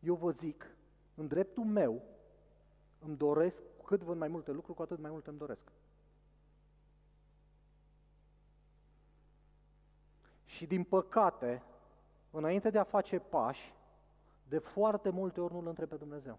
Eu 0.00 0.14
vă 0.14 0.30
zic, 0.30 0.74
în 1.14 1.26
dreptul 1.26 1.64
meu, 1.64 2.02
îmi 2.98 3.16
doresc, 3.16 3.62
cu 3.76 3.84
cât 3.84 4.02
văd 4.02 4.16
mai 4.16 4.28
multe 4.28 4.52
lucruri, 4.52 4.76
cu 4.76 4.82
atât 4.82 4.98
mai 4.98 5.10
mult 5.10 5.26
îmi 5.26 5.38
doresc. 5.38 5.72
Și 10.44 10.66
din 10.66 10.84
păcate, 10.84 11.62
înainte 12.30 12.70
de 12.70 12.78
a 12.78 12.84
face 12.84 13.18
pași, 13.18 13.74
de 14.48 14.58
foarte 14.58 15.10
multe 15.10 15.40
ori 15.40 15.52
nu-L 15.52 15.66
întreb 15.66 15.88
pe 15.88 15.96
Dumnezeu. 15.96 16.38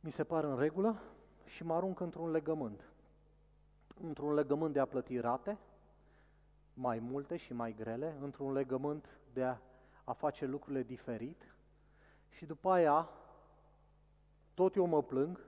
Mi 0.00 0.10
se 0.10 0.24
pare 0.24 0.46
în 0.46 0.58
regulă 0.58 1.02
și 1.44 1.64
mă 1.64 1.74
arunc 1.74 2.00
într-un 2.00 2.30
legământ. 2.30 2.90
Într-un 4.02 4.34
legământ 4.34 4.72
de 4.72 4.80
a 4.80 4.84
plăti 4.84 5.18
rate, 5.18 5.58
mai 6.74 6.98
multe 6.98 7.36
și 7.36 7.52
mai 7.52 7.74
grele, 7.74 8.16
într-un 8.20 8.52
legământ 8.52 9.18
de 9.32 9.42
a, 9.44 9.58
a 10.04 10.12
face 10.12 10.46
lucrurile 10.46 10.82
diferit 10.82 11.54
și 12.28 12.46
după 12.46 12.70
aia 12.70 13.08
tot 14.54 14.74
eu 14.74 14.86
mă 14.86 15.02
plâng, 15.02 15.40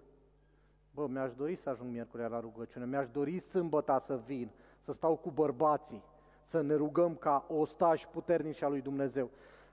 bă, 0.90 1.06
mi-aș 1.06 1.34
dori 1.34 1.56
să 1.56 1.68
ajung 1.68 1.90
miercurea 1.90 2.28
la 2.28 2.40
rugăciune, 2.40 2.86
mi-aș 2.86 3.08
dori 3.08 3.38
sâmbăta 3.38 3.98
să 3.98 4.16
vin, 4.16 4.50
să 4.80 4.92
stau 4.92 5.16
cu 5.16 5.30
bărbații, 5.30 6.02
să 6.42 6.60
ne 6.60 6.74
rugăm 6.74 7.16
ca 7.16 7.44
ostași 7.48 8.08
puternici 8.08 8.62
al 8.62 8.70
lui 8.70 8.80
Dumnezeu. 8.80 9.30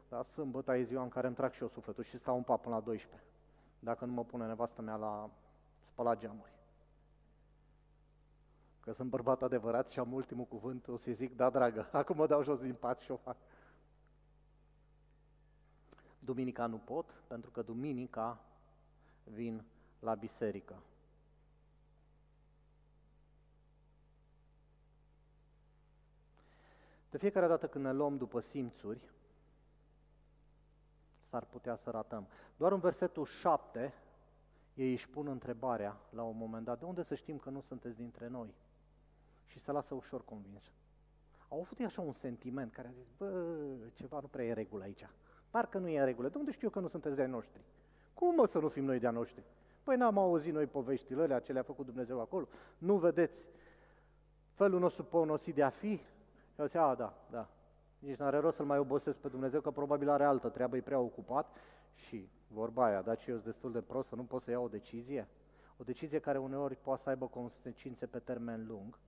Dar 0.10 0.26
sâmbătă 0.26 0.76
e 0.76 0.84
ziua 0.84 1.04
în 1.04 1.10
care 1.10 1.28
îmi 1.28 1.36
trag 1.36 1.52
și 1.52 1.62
eu 1.62 1.68
sufletul 1.68 2.04
și 2.04 2.18
stau 2.18 2.36
un 2.36 2.44
pap 2.44 2.62
până 2.62 2.76
la 2.76 2.82
12, 2.82 3.24
dacă 3.86 4.06
nu 4.06 4.12
mă 4.12 4.24
pune 4.24 4.46
nevastă 4.46 4.82
mea 4.82 4.96
la 4.96 5.30
spălat 5.82 6.20
geamuri. 6.20 6.52
Că 8.80 8.92
sunt 8.92 9.10
bărbat 9.10 9.42
adevărat 9.42 9.90
și 9.90 10.00
am 10.00 10.14
ultimul 10.14 10.46
cuvânt, 10.46 10.88
o 10.88 10.98
să 10.98 11.12
zic, 11.12 11.36
da, 11.36 11.50
dragă, 11.50 11.90
acum 11.92 12.16
mă 12.16 12.28
dau 12.28 12.44
jos 12.44 12.60
din 12.60 12.74
pat 12.74 13.00
și 13.00 13.12
o 13.12 13.16
fac. 13.16 13.38
Duminica 16.20 16.66
nu 16.66 16.78
pot, 16.78 17.10
pentru 17.28 17.52
că 17.52 17.62
duminica 17.62 18.40
vin 19.24 19.64
la 20.00 20.16
biserică. 20.16 20.82
De 27.10 27.18
fiecare 27.18 27.48
dată 27.48 27.68
când 27.68 27.86
ne 27.86 27.92
luăm 27.92 28.18
după 28.18 28.40
simțuri, 28.40 29.00
s-ar 31.36 31.46
putea 31.50 31.76
să 31.76 31.90
ratăm. 31.90 32.28
Doar 32.58 32.72
în 32.72 32.80
versetul 32.80 33.26
7, 33.26 33.94
ei 34.74 34.92
își 34.92 35.10
pun 35.10 35.28
întrebarea 35.28 35.98
la 36.10 36.24
un 36.24 36.38
moment 36.38 36.66
dat, 36.66 36.80
de 36.80 36.86
unde 36.86 37.04
să 37.04 37.16
știm 37.16 37.38
că 37.38 37.50
nu 37.50 37.62
sunteți 37.62 37.96
dintre 37.96 38.28
noi? 38.28 38.54
Și 39.46 39.60
se 39.60 39.72
lasă 39.72 39.94
ușor 39.94 40.26
convins. 40.26 40.64
Au 41.50 41.60
avut 41.60 41.80
așa 41.86 42.02
un 42.02 42.12
sentiment 42.12 42.74
care 42.74 42.88
a 42.88 42.92
zis, 42.92 43.08
bă, 43.18 43.28
ceva 43.94 44.20
nu 44.20 44.28
prea 44.28 44.46
e 44.46 44.54
regulă 44.54 44.84
aici. 44.84 45.08
Parcă 45.50 45.78
nu 45.78 45.88
e 45.88 46.00
în 46.00 46.06
regulă. 46.06 46.30
De 46.30 46.38
unde 46.38 46.52
știu 46.52 46.68
eu 46.68 46.74
că 46.74 46.80
nu 46.80 46.88
sunteți 46.88 47.16
de-a 47.16 47.28
noștri? 47.28 47.62
Cum 48.14 48.36
mă 48.36 48.46
să 48.48 48.60
nu 48.60 48.70
fim 48.70 48.84
noi 48.84 49.00
de-a 49.00 49.12
noștri? 49.12 49.44
Păi 49.84 49.98
n-am 49.98 50.18
auzit 50.18 50.54
noi 50.54 50.66
poveștile 50.66 51.24
alea, 51.24 51.40
ce 51.40 51.54
le-a 51.54 51.64
făcut 51.64 51.86
Dumnezeu 51.86 52.20
acolo? 52.20 52.48
Nu 52.78 52.98
vedeți 52.98 53.46
felul 54.54 54.80
nostru 54.80 55.04
ponosit 55.04 55.56
de 55.56 55.64
a 55.64 55.70
fi? 55.70 56.02
Eu 56.58 56.66
zic, 56.66 56.76
a, 56.76 56.96
da, 56.96 57.14
da. 57.30 57.50
Nici 58.00 58.18
n-are 58.18 58.38
rost 58.38 58.56
să-L 58.56 58.66
mai 58.66 58.78
obosesc 58.78 59.18
pe 59.18 59.28
Dumnezeu, 59.28 59.62
că 59.62 59.72
probabil 59.72 60.10
are 60.10 60.24
altă 60.24 60.50
treabă, 60.50 60.78
e 60.78 60.82
prea 60.82 61.00
ocupat 61.00 61.58
și 61.96 62.30
vorba 62.48 62.86
aia, 62.86 63.02
dar 63.02 63.18
și 63.18 63.30
eu 63.30 63.36
sunt 63.36 63.48
destul 63.48 63.72
de 63.72 63.82
prost 63.82 64.08
să 64.08 64.16
nu 64.16 64.24
pot 64.24 64.42
să 64.42 64.52
iau 64.52 64.64
o 64.64 64.68
decizie. 64.68 65.28
O 65.78 65.84
decizie 65.84 66.20
care 66.20 66.38
uneori 66.38 66.76
poate 66.76 67.02
să 67.02 67.10
aibă 67.10 67.28
consecințe 67.28 68.06
pe 68.06 68.20
termen 68.20 68.66
lung, 68.68 69.00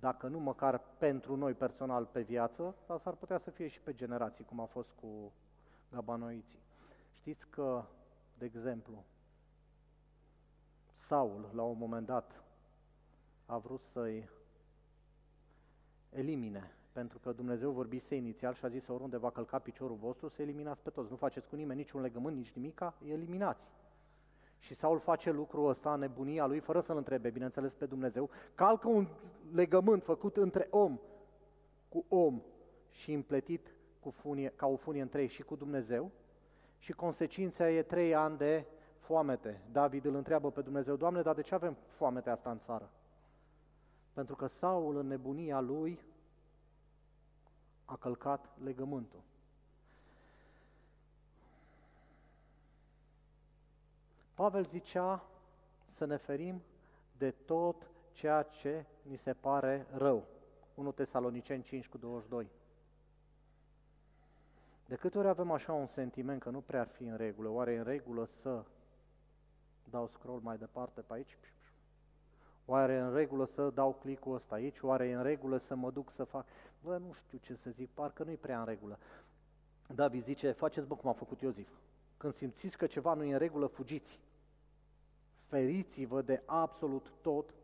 dacă 0.00 0.26
nu 0.26 0.38
măcar 0.38 0.80
pentru 0.98 1.36
noi 1.36 1.52
personal 1.54 2.04
pe 2.04 2.20
viață, 2.20 2.74
dar 2.86 2.98
s-ar 2.98 3.14
putea 3.14 3.38
să 3.38 3.50
fie 3.50 3.68
și 3.68 3.80
pe 3.80 3.94
generații, 3.94 4.44
cum 4.44 4.60
a 4.60 4.64
fost 4.64 4.90
cu 5.00 5.32
gabanoiții. 5.90 6.62
Știți 7.12 7.46
că, 7.48 7.84
de 8.38 8.44
exemplu, 8.44 9.04
Saul, 10.94 11.50
la 11.54 11.62
un 11.62 11.78
moment 11.78 12.06
dat, 12.06 12.42
a 13.46 13.58
vrut 13.58 13.80
să-i 13.80 14.28
elimine 16.10 16.74
pentru 16.92 17.18
că 17.18 17.32
Dumnezeu 17.32 17.70
vorbise 17.70 18.14
inițial 18.14 18.54
și 18.54 18.64
a 18.64 18.68
zis 18.68 18.88
oriunde 18.88 19.16
va 19.16 19.30
călca 19.30 19.58
piciorul 19.58 19.96
vostru, 19.96 20.28
să 20.28 20.42
eliminați 20.42 20.82
pe 20.82 20.90
toți. 20.90 21.10
Nu 21.10 21.16
faceți 21.16 21.48
cu 21.48 21.56
nimeni 21.56 21.78
niciun 21.78 22.00
legământ, 22.00 22.36
nici 22.36 22.52
nimica, 22.52 22.94
eliminați. 23.06 23.62
Și 24.58 24.74
Saul 24.74 24.98
face 24.98 25.30
lucrul 25.30 25.68
ăsta, 25.68 25.94
nebunia 25.94 26.46
lui, 26.46 26.58
fără 26.58 26.80
să-l 26.80 26.96
întrebe, 26.96 27.30
bineînțeles, 27.30 27.74
pe 27.74 27.86
Dumnezeu, 27.86 28.30
calcă 28.54 28.88
un 28.88 29.06
legământ 29.52 30.02
făcut 30.02 30.36
între 30.36 30.66
om 30.70 30.98
cu 31.88 32.04
om 32.08 32.42
și 32.90 33.12
împletit 33.12 33.74
cu 34.00 34.10
funie, 34.10 34.52
ca 34.56 34.66
o 34.66 34.76
funie 34.76 35.02
între 35.02 35.20
ei 35.20 35.28
și 35.28 35.42
cu 35.42 35.56
Dumnezeu 35.56 36.10
și 36.78 36.92
consecința 36.92 37.70
e 37.70 37.82
trei 37.82 38.14
ani 38.14 38.36
de 38.36 38.66
foamete. 38.98 39.62
David 39.72 40.04
îl 40.04 40.14
întreabă 40.14 40.50
pe 40.50 40.60
Dumnezeu, 40.60 40.96
Doamne, 40.96 41.22
dar 41.22 41.34
de 41.34 41.42
ce 41.42 41.54
avem 41.54 41.76
foamete 41.86 42.30
asta 42.30 42.50
în 42.50 42.58
țară? 42.58 42.90
Pentru 44.12 44.36
că 44.36 44.46
Saul, 44.46 44.96
în 44.96 45.06
nebunia 45.06 45.60
lui, 45.60 46.04
a 47.90 47.96
călcat 47.96 48.48
legământul. 48.62 49.20
Pavel 54.34 54.64
zicea 54.64 55.24
să 55.88 56.04
ne 56.04 56.16
ferim 56.16 56.62
de 57.18 57.30
tot 57.30 57.90
ceea 58.12 58.42
ce 58.42 58.84
ni 59.02 59.16
se 59.16 59.32
pare 59.32 59.86
rău. 59.92 60.26
1 60.74 60.92
Tesaloniceni 60.92 61.62
5 61.62 61.88
cu 61.88 61.98
22. 61.98 62.48
De 64.86 64.96
câte 64.96 65.18
ori 65.18 65.28
avem 65.28 65.50
așa 65.50 65.72
un 65.72 65.86
sentiment 65.86 66.40
că 66.40 66.50
nu 66.50 66.60
prea 66.60 66.80
ar 66.80 66.88
fi 66.88 67.02
în 67.04 67.16
regulă, 67.16 67.48
oare 67.48 67.72
e 67.72 67.78
în 67.78 67.84
regulă 67.84 68.24
să 68.24 68.64
dau 69.84 70.06
scroll 70.06 70.40
mai 70.40 70.58
departe 70.58 71.00
pe 71.00 71.12
aici? 71.12 71.38
Oare 72.70 72.92
e 72.92 72.98
în 72.98 73.14
regulă 73.14 73.44
să 73.44 73.70
dau 73.70 73.92
clicul 73.92 74.34
ăsta 74.34 74.54
aici? 74.54 74.80
Oare 74.80 75.08
e 75.08 75.14
în 75.14 75.22
regulă 75.22 75.56
să 75.56 75.74
mă 75.74 75.90
duc 75.90 76.10
să 76.10 76.24
fac? 76.24 76.46
Bă, 76.82 76.98
nu 76.98 77.12
știu 77.12 77.38
ce 77.38 77.54
să 77.54 77.70
zic, 77.70 77.90
parcă 77.90 78.24
nu-i 78.24 78.36
prea 78.36 78.58
în 78.58 78.64
regulă. 78.64 78.98
David 79.94 80.24
zice, 80.24 80.50
faceți 80.50 80.86
bă 80.86 80.96
cum 80.96 81.08
am 81.08 81.14
făcut 81.14 81.40
Iosif. 81.40 81.68
Când 82.16 82.32
simțiți 82.32 82.76
că 82.76 82.86
ceva 82.86 83.14
nu 83.14 83.24
e 83.24 83.32
în 83.32 83.38
regulă, 83.38 83.66
fugiți. 83.66 84.20
Feriți-vă 85.46 86.22
de 86.22 86.42
absolut 86.46 87.12
tot, 87.20 87.54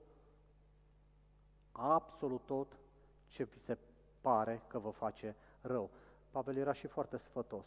absolut 1.72 2.40
tot 2.44 2.78
ce 3.26 3.44
vi 3.44 3.58
se 3.58 3.78
pare 4.20 4.62
că 4.66 4.78
vă 4.78 4.90
face 4.90 5.36
rău. 5.60 5.90
Pavel 6.30 6.56
era 6.56 6.72
și 6.72 6.86
foarte 6.86 7.16
sfătos, 7.16 7.66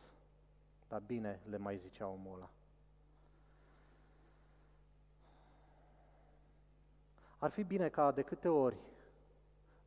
dar 0.87 1.01
bine 1.05 1.39
le 1.49 1.57
mai 1.57 1.77
zicea 1.77 2.07
omul 2.07 2.35
ăla. 2.35 2.49
Ar 7.39 7.49
fi 7.49 7.63
bine 7.63 7.89
ca 7.89 8.11
de 8.11 8.21
câte 8.21 8.47
ori 8.47 8.77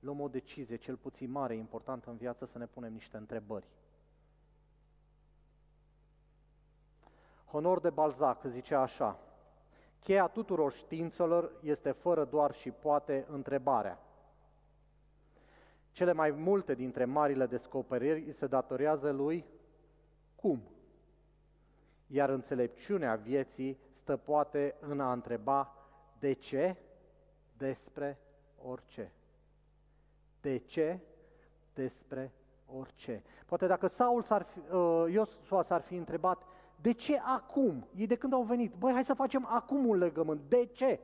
luăm 0.01 0.21
o 0.21 0.29
decizie, 0.29 0.77
cel 0.77 0.97
puțin 0.97 1.31
mare, 1.31 1.55
importantă 1.55 2.11
în 2.11 2.17
viață, 2.17 2.45
să 2.45 2.59
ne 2.59 2.67
punem 2.67 2.93
niște 2.93 3.17
întrebări. 3.17 3.67
Honor 7.45 7.81
de 7.81 7.91
Balzac 7.91 8.45
zicea 8.45 8.81
așa, 8.81 9.19
cheia 10.01 10.27
tuturor 10.27 10.73
științelor 10.73 11.53
este 11.61 11.91
fără 11.91 12.25
doar 12.25 12.55
și 12.55 12.71
poate 12.71 13.27
întrebarea. 13.29 13.99
Cele 15.91 16.13
mai 16.13 16.31
multe 16.31 16.75
dintre 16.75 17.05
marile 17.05 17.47
descoperiri 17.47 18.33
se 18.33 18.47
datorează 18.47 19.11
lui 19.11 19.45
cum? 20.35 20.63
Iar 22.07 22.29
înțelepciunea 22.29 23.15
vieții 23.15 23.79
stă 23.91 24.17
poate 24.17 24.75
în 24.81 25.01
a 25.01 25.13
întreba 25.13 25.75
de 26.19 26.33
ce 26.33 26.77
despre 27.67 28.19
orice. 28.63 29.13
De 30.41 30.59
ce 30.59 30.99
despre 31.75 32.33
orice. 32.67 33.23
Poate 33.47 33.67
dacă 33.67 33.87
Saul 33.87 34.23
s-ar 34.23 34.43
fi, 34.43 34.59
uh, 34.59 35.05
Iosua 35.13 35.63
s-ar 35.63 35.81
fi 35.81 35.95
întrebat 35.95 36.43
de 36.81 36.93
ce 36.93 37.19
acum? 37.19 37.89
Ei 37.95 38.07
de 38.07 38.17
când 38.17 38.33
au 38.33 38.43
venit? 38.43 38.75
Băi, 38.75 38.93
hai 38.93 39.05
să 39.05 39.15
facem 39.15 39.47
acum 39.47 39.87
un 39.87 39.97
legământ. 39.97 40.41
De 40.49 40.65
ce? 40.65 41.01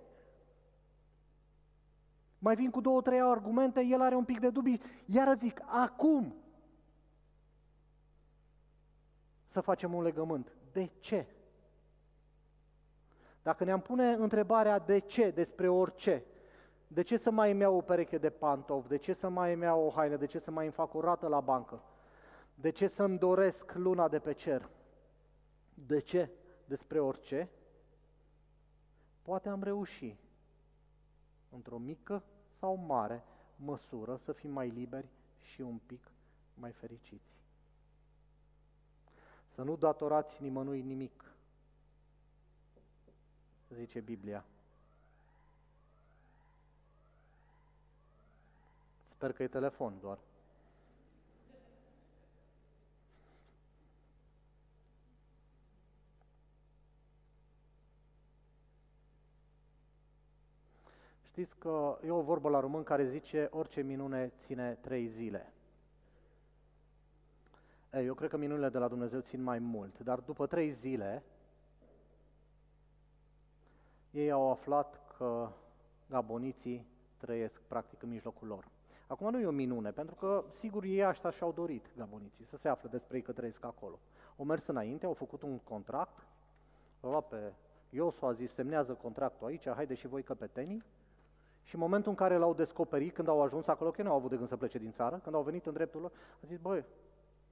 Mai 2.38 2.55
vin 2.55 2.71
cu 2.71 2.81
două, 2.81 3.03
trei 3.03 3.21
argumente, 3.21 3.85
el 3.85 4.01
are 4.01 4.14
un 4.14 4.25
pic 4.25 4.40
de 4.40 4.51
dubii, 4.51 4.81
iar 5.05 5.37
zic, 5.37 5.61
acum 5.66 6.35
să 9.49 9.61
facem 9.61 9.94
un 9.94 10.03
legământ. 10.03 10.53
De 10.73 10.90
ce? 11.01 11.27
Dacă 13.42 13.64
ne-am 13.64 13.81
pune 13.81 14.12
întrebarea 14.12 14.79
de 14.79 14.99
ce 14.99 15.31
despre 15.31 15.68
orice, 15.68 16.25
de 16.88 17.03
ce 17.03 17.16
să 17.16 17.31
mai 17.31 17.51
îmi 17.51 17.61
iau 17.61 17.77
o 17.77 17.81
pereche 17.81 18.18
de 18.18 18.31
pantofi, 18.31 18.88
de 18.88 18.96
ce 18.96 19.12
să 19.12 19.29
mai 19.29 19.53
îmi 19.53 19.62
iau 19.62 19.87
o 19.87 19.90
haină, 19.90 20.16
de 20.16 20.27
ce 20.27 20.38
să 20.38 20.51
mai 20.51 20.64
îmi 20.64 20.74
fac 20.74 20.94
o 20.94 21.01
rată 21.01 21.27
la 21.27 21.40
bancă, 21.40 21.83
de 22.55 22.70
ce 22.70 22.88
să-mi 22.88 23.18
doresc 23.18 23.72
luna 23.74 24.09
de 24.09 24.18
pe 24.18 24.33
cer, 24.33 24.68
de 25.74 25.98
ce? 25.98 26.31
Despre 26.64 27.01
orice, 27.01 27.51
poate 29.22 29.48
am 29.48 29.62
reușit 29.62 30.18
într-o 31.51 31.79
mică 31.79 32.22
sau 32.59 32.74
mare 32.77 33.24
măsură, 33.57 34.16
să 34.16 34.33
fim 34.33 34.51
mai 34.51 34.68
liberi 34.68 35.09
și 35.40 35.61
un 35.61 35.79
pic 35.87 36.11
mai 36.55 36.72
fericiți. 36.72 37.37
Să 39.55 39.62
nu 39.62 39.77
datorați 39.77 40.42
nimănui 40.42 40.83
nimic, 40.83 41.35
zice 43.68 44.01
Biblia. 44.01 44.44
Sper 49.18 49.33
că 49.33 49.42
e 49.42 49.48
telefon 49.48 49.98
doar. 50.00 50.18
Știți 61.22 61.57
că 61.57 61.98
e 62.04 62.11
o 62.11 62.20
vorbă 62.20 62.48
la 62.48 62.61
român 62.61 62.83
care 62.83 63.09
zice 63.09 63.48
orice 63.50 63.81
minune 63.81 64.33
ține 64.44 64.78
trei 64.81 65.07
zile. 65.07 65.52
Ei, 67.92 68.07
eu 68.07 68.14
cred 68.14 68.31
că 68.31 68.37
minunile 68.37 68.68
de 68.68 68.78
la 68.78 68.88
Dumnezeu 68.88 69.20
țin 69.20 69.42
mai 69.42 69.59
mult, 69.59 69.98
dar 69.98 70.18
după 70.18 70.46
trei 70.46 70.70
zile 70.70 71.22
ei 74.11 74.31
au 74.31 74.50
aflat 74.50 75.00
că 75.16 75.50
gaboniții 76.09 76.87
trăiesc 77.16 77.61
practic 77.61 78.02
în 78.02 78.09
mijlocul 78.09 78.46
lor. 78.48 78.76
Acum 79.09 79.31
nu 79.31 79.40
e 79.40 79.47
o 79.47 79.51
minune, 79.51 79.90
pentru 79.90 80.14
că 80.14 80.44
sigur 80.51 80.85
ei 80.85 81.05
așa 81.05 81.31
și-au 81.31 81.53
dorit 81.53 81.90
gaboniții, 81.97 82.44
să 82.44 82.57
se 82.57 82.68
afle 82.68 82.88
despre 82.88 83.16
ei 83.16 83.23
că 83.23 83.33
trăiesc 83.33 83.64
acolo. 83.64 83.99
Au 84.38 84.44
mers 84.44 84.66
înainte, 84.66 85.07
au 85.07 85.12
făcut 85.12 85.42
un 85.42 85.59
contract, 85.59 86.27
au 87.01 87.11
luat 87.11 87.29
pe 87.29 87.53
Iosu 87.90 88.27
a 88.27 88.33
zis, 88.33 88.53
semnează 88.53 88.92
contractul 88.92 89.47
aici, 89.47 89.68
haide 89.68 89.94
și 89.94 90.07
voi 90.07 90.23
căpetenii, 90.23 90.85
și 91.62 91.75
în 91.75 91.81
momentul 91.81 92.11
în 92.11 92.16
care 92.16 92.37
l-au 92.37 92.55
descoperit, 92.55 93.14
când 93.14 93.29
au 93.29 93.42
ajuns 93.42 93.66
acolo, 93.66 93.90
că 93.90 94.03
nu 94.03 94.11
au 94.11 94.16
avut 94.16 94.31
de 94.31 94.37
gând 94.37 94.49
să 94.49 94.57
plece 94.57 94.79
din 94.79 94.90
țară, 94.90 95.18
când 95.18 95.35
au 95.35 95.42
venit 95.42 95.66
în 95.66 95.73
dreptul 95.73 96.01
lor, 96.01 96.12
a 96.42 96.47
zis, 96.47 96.59
băi, 96.59 96.85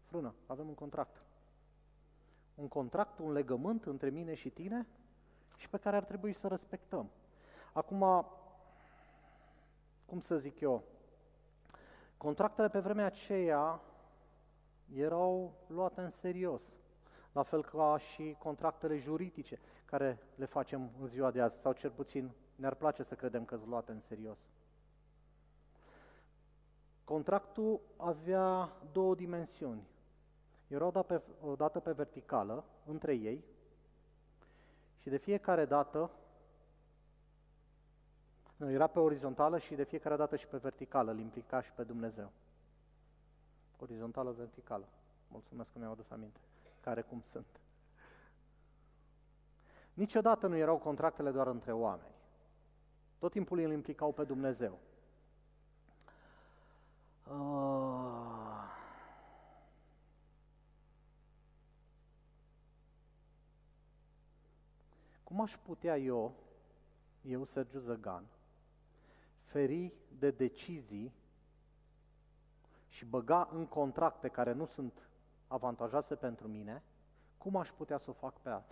frână, 0.04 0.34
avem 0.46 0.68
un 0.68 0.74
contract. 0.74 1.22
Un 2.54 2.68
contract, 2.68 3.18
un 3.18 3.32
legământ 3.32 3.84
între 3.84 4.10
mine 4.10 4.34
și 4.34 4.50
tine 4.50 4.86
și 5.56 5.68
pe 5.68 5.76
care 5.76 5.96
ar 5.96 6.04
trebui 6.04 6.32
să 6.32 6.48
respectăm. 6.48 7.10
Acum, 7.72 8.26
cum 10.06 10.20
să 10.20 10.38
zic 10.38 10.60
eu, 10.60 10.82
contractele 12.16 12.68
pe 12.68 12.78
vremea 12.78 13.06
aceea 13.06 13.80
erau 14.94 15.54
luate 15.66 16.00
în 16.00 16.10
serios, 16.10 16.62
la 17.32 17.42
fel 17.42 17.64
ca 17.64 17.98
și 17.98 18.36
contractele 18.38 18.98
juridice 18.98 19.58
care 19.84 20.18
le 20.34 20.44
facem 20.44 20.90
în 21.00 21.06
ziua 21.06 21.30
de 21.30 21.40
azi, 21.40 21.60
sau 21.60 21.72
cel 21.72 21.90
puțin 21.90 22.30
ne-ar 22.54 22.74
place 22.74 23.02
să 23.02 23.14
credem 23.14 23.44
că 23.44 23.56
sunt 23.56 23.68
luate 23.68 23.92
în 23.92 24.00
serios. 24.00 24.38
Contractul 27.04 27.80
avea 27.96 28.72
două 28.92 29.14
dimensiuni. 29.14 29.86
Era 30.68 30.86
o 30.86 30.90
dată, 30.90 31.18
pe, 31.18 31.46
o 31.46 31.54
dată 31.56 31.80
pe 31.80 31.92
verticală, 31.92 32.64
între 32.86 33.14
ei, 33.14 33.44
și 34.98 35.08
de 35.08 35.16
fiecare 35.16 35.64
dată, 35.64 35.98
nu, 35.98 36.10
era 38.58 38.86
pe 38.86 38.98
orizontală 38.98 39.58
și 39.58 39.74
de 39.74 39.84
fiecare 39.84 40.16
dată 40.16 40.36
și 40.36 40.46
pe 40.46 40.56
verticală, 40.56 41.10
îl 41.10 41.18
implica 41.18 41.60
și 41.60 41.72
pe 41.72 41.82
Dumnezeu. 41.82 42.30
Orizontală, 43.78 44.30
verticală. 44.30 44.88
Mulțumesc 45.28 45.72
că 45.72 45.78
mi-am 45.78 45.90
adus 45.90 46.10
aminte. 46.10 46.40
Care 46.80 47.02
cum 47.02 47.22
sunt. 47.26 47.60
Niciodată 49.94 50.46
nu 50.46 50.56
erau 50.56 50.78
contractele 50.78 51.30
doar 51.30 51.46
între 51.46 51.72
oameni. 51.72 52.14
Tot 53.18 53.30
timpul 53.30 53.58
îl 53.58 53.72
implicau 53.72 54.12
pe 54.12 54.24
Dumnezeu. 54.24 54.78
Uh... 57.30 58.26
Cum 65.24 65.40
aș 65.40 65.56
putea 65.56 65.98
eu, 65.98 66.34
eu, 67.22 67.44
Sergiu 67.44 67.78
Zăgan, 67.78 68.24
feri 69.46 69.92
de 70.18 70.30
decizii 70.30 71.12
și 72.88 73.04
băga 73.04 73.48
în 73.52 73.66
contracte 73.66 74.28
care 74.28 74.52
nu 74.52 74.64
sunt 74.64 75.08
avantajoase 75.46 76.14
pentru 76.14 76.48
mine, 76.48 76.82
cum 77.38 77.56
aș 77.56 77.70
putea 77.70 77.98
să 77.98 78.10
o 78.10 78.12
fac 78.12 78.40
pe 78.40 78.62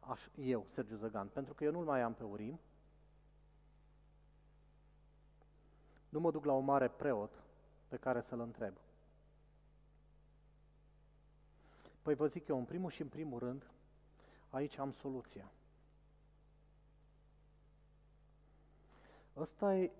aș, 0.00 0.28
eu, 0.34 0.66
Sergiu 0.68 0.96
Zăgan? 0.96 1.28
Pentru 1.28 1.54
că 1.54 1.64
eu 1.64 1.70
nu-l 1.70 1.84
mai 1.84 2.00
am 2.00 2.14
pe 2.14 2.24
Urim, 2.24 2.60
nu 6.08 6.20
mă 6.20 6.30
duc 6.30 6.44
la 6.44 6.52
un 6.52 6.64
mare 6.64 6.88
preot 6.88 7.42
pe 7.88 7.96
care 7.96 8.20
să-l 8.20 8.40
întreb. 8.40 8.74
Păi 12.02 12.14
vă 12.14 12.26
zic 12.26 12.48
eu, 12.48 12.58
în 12.58 12.64
primul 12.64 12.90
și 12.90 13.02
în 13.02 13.08
primul 13.08 13.38
rând, 13.38 13.70
aici 14.50 14.78
am 14.78 14.92
soluția. 14.92 15.52
Ăsta 19.36 19.76
e 19.76 19.92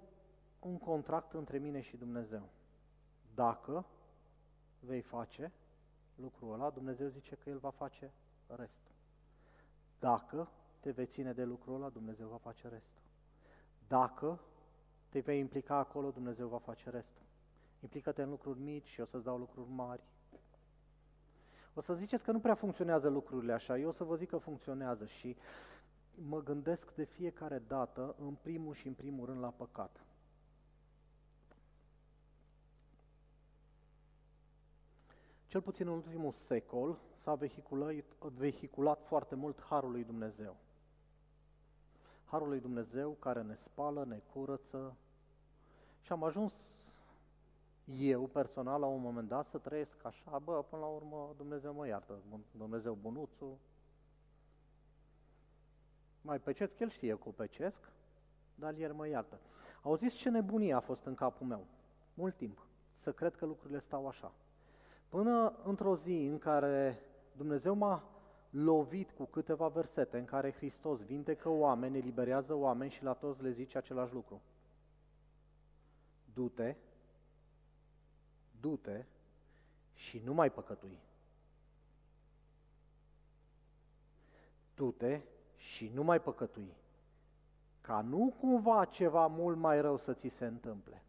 un 0.64 0.78
contract 0.78 1.32
între 1.32 1.58
mine 1.58 1.80
și 1.80 1.96
Dumnezeu. 1.96 2.48
Dacă 3.34 3.84
vei 4.80 5.00
face 5.00 5.52
lucrul 6.14 6.52
ăla, 6.52 6.70
Dumnezeu 6.70 7.08
zice 7.08 7.34
că 7.34 7.50
El 7.50 7.58
va 7.58 7.70
face 7.70 8.12
restul. 8.46 8.92
Dacă 9.98 10.48
te 10.80 10.90
vei 10.90 11.06
ține 11.06 11.32
de 11.32 11.44
lucrul 11.44 11.74
ăla, 11.74 11.88
Dumnezeu 11.88 12.28
va 12.28 12.36
face 12.36 12.68
restul. 12.68 13.02
Dacă 13.88 14.40
te 15.08 15.20
vei 15.20 15.38
implica 15.38 15.76
acolo, 15.76 16.10
Dumnezeu 16.10 16.48
va 16.48 16.58
face 16.58 16.90
restul. 16.90 17.22
Implică-te 17.80 18.22
în 18.22 18.30
lucruri 18.30 18.60
mici 18.60 18.86
și 18.86 19.00
o 19.00 19.04
să-ți 19.04 19.24
dau 19.24 19.38
lucruri 19.38 19.68
mari. 19.70 20.02
O 21.74 21.80
să 21.80 21.94
ziceți 21.94 22.24
că 22.24 22.32
nu 22.32 22.40
prea 22.40 22.54
funcționează 22.54 23.08
lucrurile 23.08 23.52
așa, 23.52 23.78
eu 23.78 23.88
o 23.88 23.92
să 23.92 24.04
vă 24.04 24.16
zic 24.16 24.28
că 24.28 24.38
funcționează 24.38 25.06
și 25.06 25.36
mă 26.14 26.42
gândesc 26.42 26.94
de 26.94 27.04
fiecare 27.04 27.58
dată, 27.58 28.14
în 28.18 28.34
primul 28.34 28.74
și 28.74 28.86
în 28.86 28.92
primul 28.92 29.26
rând, 29.26 29.40
la 29.40 29.50
păcat. 29.50 30.04
Cel 35.54 35.62
puțin 35.62 35.86
în 35.86 35.92
ultimul 35.92 36.32
secol 36.32 36.98
s-a 37.16 37.34
vehiculat, 37.34 37.94
vehiculat 38.36 39.02
foarte 39.02 39.34
mult 39.34 39.62
Harul 39.62 39.90
lui 39.90 40.04
Dumnezeu. 40.04 40.56
Harul 42.24 42.48
lui 42.48 42.60
Dumnezeu 42.60 43.10
care 43.10 43.42
ne 43.42 43.54
spală, 43.54 44.04
ne 44.04 44.18
curăță 44.32 44.96
și 46.00 46.12
am 46.12 46.24
ajuns 46.24 46.54
eu 47.84 48.26
personal 48.26 48.80
la 48.80 48.86
un 48.86 49.00
moment 49.00 49.28
dat 49.28 49.48
să 49.48 49.58
trăiesc 49.58 50.04
așa, 50.04 50.38
bă, 50.38 50.62
până 50.62 50.82
la 50.82 50.88
urmă 50.88 51.34
Dumnezeu 51.36 51.72
mă 51.74 51.86
iartă, 51.86 52.18
Dumnezeu 52.50 52.94
bunuțul, 52.94 53.56
mai 56.20 56.40
pecesc, 56.40 56.78
el 56.78 56.88
știe 56.88 57.14
cu 57.14 57.32
pecesc, 57.32 57.92
dar 58.54 58.74
el 58.74 58.92
mă 58.92 59.08
iartă. 59.08 59.40
Auziți 59.82 60.16
ce 60.16 60.30
nebunie 60.30 60.72
a 60.72 60.80
fost 60.80 61.04
în 61.04 61.14
capul 61.14 61.46
meu? 61.46 61.66
Mult 62.14 62.36
timp. 62.36 62.66
Să 62.96 63.12
cred 63.12 63.36
că 63.36 63.46
lucrurile 63.46 63.78
stau 63.78 64.08
așa. 64.08 64.32
Până 65.14 65.54
într-o 65.64 65.96
zi 65.96 66.26
în 66.30 66.38
care 66.38 67.00
Dumnezeu 67.36 67.74
m-a 67.74 68.04
lovit 68.50 69.10
cu 69.10 69.24
câteva 69.24 69.68
versete 69.68 70.18
în 70.18 70.24
care 70.24 70.52
Hristos 70.52 71.00
vindecă 71.00 71.48
oameni, 71.48 71.98
eliberează 71.98 72.54
oameni 72.54 72.90
și 72.90 73.02
la 73.02 73.12
toți 73.12 73.42
le 73.42 73.50
zice 73.50 73.78
același 73.78 74.12
lucru. 74.12 74.42
Du-te, 76.32 76.76
du-te 78.60 79.04
și 79.94 80.22
nu 80.24 80.34
mai 80.34 80.50
păcătui. 80.52 80.98
Du-te 84.74 85.20
și 85.56 85.90
nu 85.94 86.02
mai 86.02 86.20
păcătui, 86.20 86.76
ca 87.80 88.00
nu 88.00 88.34
cumva 88.40 88.84
ceva 88.84 89.26
mult 89.26 89.56
mai 89.56 89.80
rău 89.80 89.96
să 89.96 90.12
ți 90.12 90.28
se 90.28 90.46
întâmple. 90.46 91.03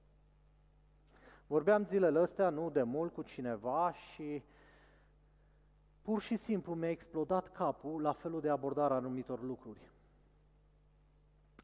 Vorbeam 1.47 1.86
zilele 1.86 2.19
astea, 2.19 2.49
nu 2.49 2.69
de 2.69 2.84
mult, 2.84 3.13
cu 3.13 3.21
cineva 3.21 3.93
și 3.93 4.43
pur 6.01 6.21
și 6.21 6.36
simplu 6.36 6.73
mi-a 6.73 6.89
explodat 6.89 7.51
capul 7.51 8.01
la 8.01 8.12
felul 8.12 8.41
de 8.41 8.49
abordare 8.49 8.93
a 8.93 8.97
anumitor 8.97 9.43
lucruri. 9.43 9.91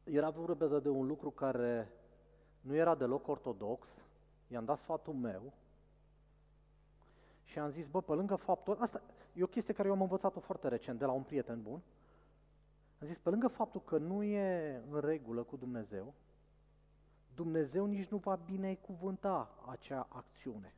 Era 0.04 0.30
vorba 0.30 0.78
de 0.78 0.88
un 0.88 1.06
lucru 1.06 1.30
care 1.30 1.92
nu 2.60 2.74
era 2.74 2.94
deloc 2.94 3.28
ortodox, 3.28 3.88
i-am 4.48 4.64
dat 4.64 4.78
sfatul 4.78 5.14
meu 5.14 5.52
și 7.44 7.58
am 7.58 7.70
zis, 7.70 7.86
bă, 7.86 8.00
pe 8.00 8.12
lângă 8.12 8.36
faptul, 8.36 8.76
asta 8.80 9.02
e 9.32 9.42
o 9.42 9.46
chestie 9.46 9.74
care 9.74 9.88
eu 9.88 9.94
am 9.94 10.00
învățat-o 10.00 10.40
foarte 10.40 10.68
recent 10.68 10.98
de 10.98 11.04
la 11.04 11.12
un 11.12 11.22
prieten 11.22 11.62
bun, 11.62 11.82
am 13.00 13.06
zis, 13.06 13.18
pe 13.18 13.30
lângă 13.30 13.48
faptul 13.48 13.82
că 13.82 13.98
nu 13.98 14.22
e 14.22 14.82
în 14.90 15.00
regulă 15.00 15.42
cu 15.42 15.56
Dumnezeu, 15.56 16.14
Dumnezeu 17.34 17.86
nici 17.86 18.08
nu 18.08 18.16
va 18.16 18.36
binecuvânta 18.36 19.54
acea 19.66 20.06
acțiune. 20.08 20.74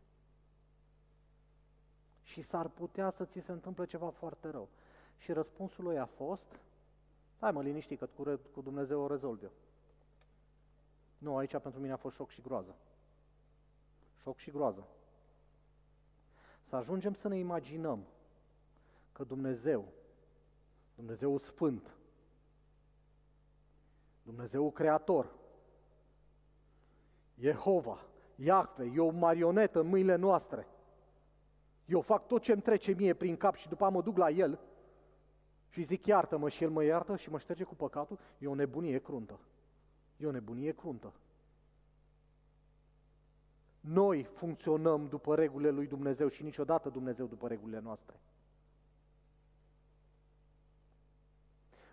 Și 2.22 2.42
s-ar 2.42 2.68
putea 2.68 3.10
să 3.10 3.24
ți 3.24 3.40
se 3.40 3.52
întâmple 3.52 3.84
ceva 3.86 4.10
foarte 4.10 4.48
rău. 4.48 4.68
Și 5.16 5.32
răspunsul 5.32 5.84
lui 5.84 5.98
a 5.98 6.04
fost, 6.06 6.60
hai 7.38 7.52
mă 7.52 7.62
liniști 7.62 7.96
că 7.96 8.08
cu 8.52 8.60
Dumnezeu 8.62 9.00
o 9.00 9.06
rezolv 9.06 9.42
eu. 9.42 9.52
Nu, 11.18 11.36
aici 11.36 11.58
pentru 11.58 11.80
mine 11.80 11.92
a 11.92 11.96
fost 11.96 12.14
șoc 12.14 12.30
și 12.30 12.40
groază. 12.40 12.76
Șoc 14.16 14.36
și 14.36 14.50
groază. 14.50 14.86
Să 16.62 16.76
ajungem 16.76 17.14
să 17.14 17.28
ne 17.28 17.38
imaginăm 17.38 18.06
că 19.12 19.24
Dumnezeu, 19.24 19.88
Dumnezeu 20.94 21.38
Sfânt, 21.38 21.96
Dumnezeu 24.22 24.70
Creator, 24.70 25.34
Jehova, 27.34 27.98
Iahve, 28.34 28.92
e 28.94 29.00
o 29.00 29.10
marionetă 29.10 29.80
în 29.80 29.86
mâinile 29.86 30.14
noastre. 30.16 30.66
Eu 31.84 32.00
fac 32.00 32.26
tot 32.26 32.42
ce 32.42 32.52
îmi 32.52 32.62
trece 32.62 32.92
mie 32.92 33.14
prin 33.14 33.36
cap 33.36 33.54
și 33.54 33.68
după 33.68 33.90
mă 33.90 34.02
duc 34.02 34.16
la 34.16 34.30
El 34.30 34.58
și 35.68 35.82
zic 35.82 36.06
iartă-mă 36.06 36.48
și 36.48 36.62
El 36.62 36.70
mă 36.70 36.84
iartă 36.84 37.16
și 37.16 37.30
mă 37.30 37.38
șterge 37.38 37.64
cu 37.64 37.74
păcatul, 37.74 38.18
e 38.38 38.46
o 38.46 38.54
nebunie 38.54 38.98
cruntă. 38.98 39.38
E 40.16 40.26
o 40.26 40.30
nebunie 40.30 40.72
cruntă. 40.72 41.12
Noi 43.80 44.22
funcționăm 44.22 45.06
după 45.08 45.34
regulile 45.34 45.70
lui 45.70 45.86
Dumnezeu 45.86 46.28
și 46.28 46.42
niciodată 46.42 46.88
Dumnezeu 46.88 47.26
după 47.26 47.48
regulile 47.48 47.80
noastre. 47.80 48.20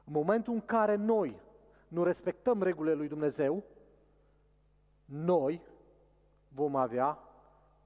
În 0.03 0.13
momentul 0.13 0.53
în 0.53 0.61
care 0.61 0.95
noi 0.95 1.39
nu 1.87 2.03
respectăm 2.03 2.63
regulile 2.63 2.95
lui 2.95 3.07
Dumnezeu, 3.07 3.63
noi 5.11 5.61
vom 6.47 6.75
avea 6.75 7.19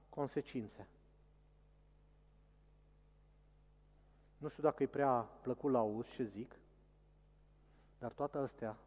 consecințe. 0.08 0.88
Nu 4.38 4.48
știu 4.48 4.62
dacă 4.62 4.82
e 4.82 4.86
prea 4.86 5.20
plăcut 5.20 5.70
la 5.70 5.78
auz 5.78 6.06
ce 6.06 6.24
zic, 6.24 6.58
dar 7.98 8.12
toate 8.12 8.38
astea 8.38 8.78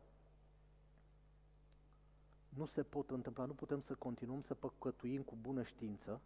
nu 2.50 2.66
se 2.66 2.84
pot 2.84 3.10
întâmpla, 3.10 3.46
nu 3.46 3.54
putem 3.54 3.80
să 3.80 3.96
continuăm 3.96 4.42
să 4.42 4.54
păcătuim 4.54 5.22
cu 5.22 5.36
bună 5.42 5.64
știință 5.64 6.22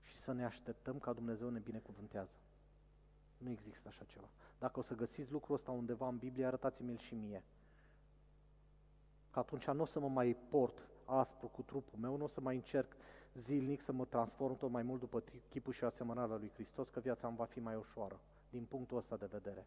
și 0.00 0.16
să 0.16 0.32
ne 0.32 0.44
așteptăm 0.44 0.98
ca 0.98 1.12
Dumnezeu 1.12 1.48
ne 1.48 1.58
binecuvântează. 1.58 2.36
Nu 3.38 3.50
există 3.50 3.88
așa 3.88 4.04
ceva. 4.04 4.28
Dacă 4.58 4.78
o 4.78 4.82
să 4.82 4.94
găsiți 4.94 5.32
lucrul 5.32 5.54
ăsta 5.54 5.70
undeva 5.70 6.08
în 6.08 6.16
Biblie, 6.16 6.46
arătați-mi-l 6.46 6.98
și 6.98 7.14
mie. 7.14 7.44
Că 9.36 9.42
atunci 9.42 9.66
nu 9.66 9.82
o 9.82 9.84
să 9.84 10.00
mă 10.00 10.08
mai 10.08 10.36
port 10.48 10.88
aspru 11.04 11.46
cu 11.46 11.62
trupul 11.62 11.98
meu, 11.98 12.16
nu 12.16 12.24
o 12.24 12.28
să 12.28 12.40
mai 12.40 12.54
încerc 12.54 12.96
zilnic 13.34 13.80
să 13.80 13.92
mă 13.92 14.04
transform 14.04 14.56
tot 14.56 14.70
mai 14.70 14.82
mult 14.82 15.00
după 15.00 15.22
chipul 15.48 15.72
și 15.72 15.84
asemănarea 15.84 16.36
lui 16.36 16.50
Hristos, 16.54 16.88
că 16.88 17.00
viața 17.00 17.26
îmi 17.26 17.36
va 17.36 17.44
fi 17.44 17.60
mai 17.60 17.76
ușoară, 17.76 18.20
din 18.50 18.64
punctul 18.64 18.96
ăsta 18.96 19.16
de 19.16 19.26
vedere. 19.26 19.66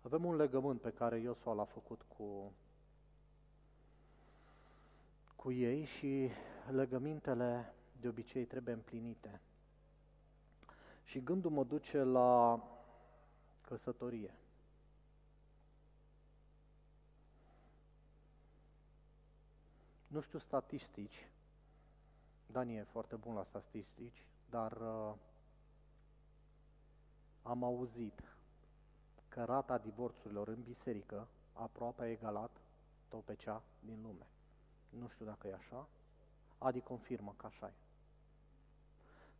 Avem 0.00 0.24
un 0.24 0.36
legământ 0.36 0.80
pe 0.80 0.90
care 0.90 1.18
Iosua 1.18 1.52
l-a 1.52 1.64
făcut 1.64 2.02
cu 2.02 2.52
cu 5.36 5.52
ei 5.52 5.84
și 5.84 6.28
legămintele 6.70 7.74
de 8.00 8.08
obicei 8.08 8.44
trebuie 8.44 8.74
împlinite. 8.74 9.40
Și 11.08 11.20
gândul 11.20 11.50
mă 11.50 11.64
duce 11.64 12.02
la 12.02 12.62
căsătorie. 13.60 14.34
Nu 20.06 20.20
știu 20.20 20.38
statistici, 20.38 21.30
Dani 22.46 22.76
e 22.76 22.82
foarte 22.82 23.16
bun 23.16 23.34
la 23.34 23.44
statistici, 23.44 24.24
dar 24.50 24.72
uh, 24.72 25.14
am 27.42 27.64
auzit 27.64 28.22
că 29.28 29.44
rata 29.44 29.78
divorțurilor 29.78 30.48
în 30.48 30.62
biserică 30.62 31.28
aproape 31.52 32.02
a 32.02 32.10
egalat 32.10 32.60
tot 33.08 33.24
pe 33.24 33.34
cea 33.34 33.62
din 33.80 34.02
lume. 34.02 34.26
Nu 34.88 35.08
știu 35.08 35.24
dacă 35.24 35.48
e 35.48 35.54
așa. 35.54 35.88
Adi 36.58 36.80
confirmă 36.80 37.34
că 37.36 37.46
așa 37.46 37.66
e. 37.66 37.74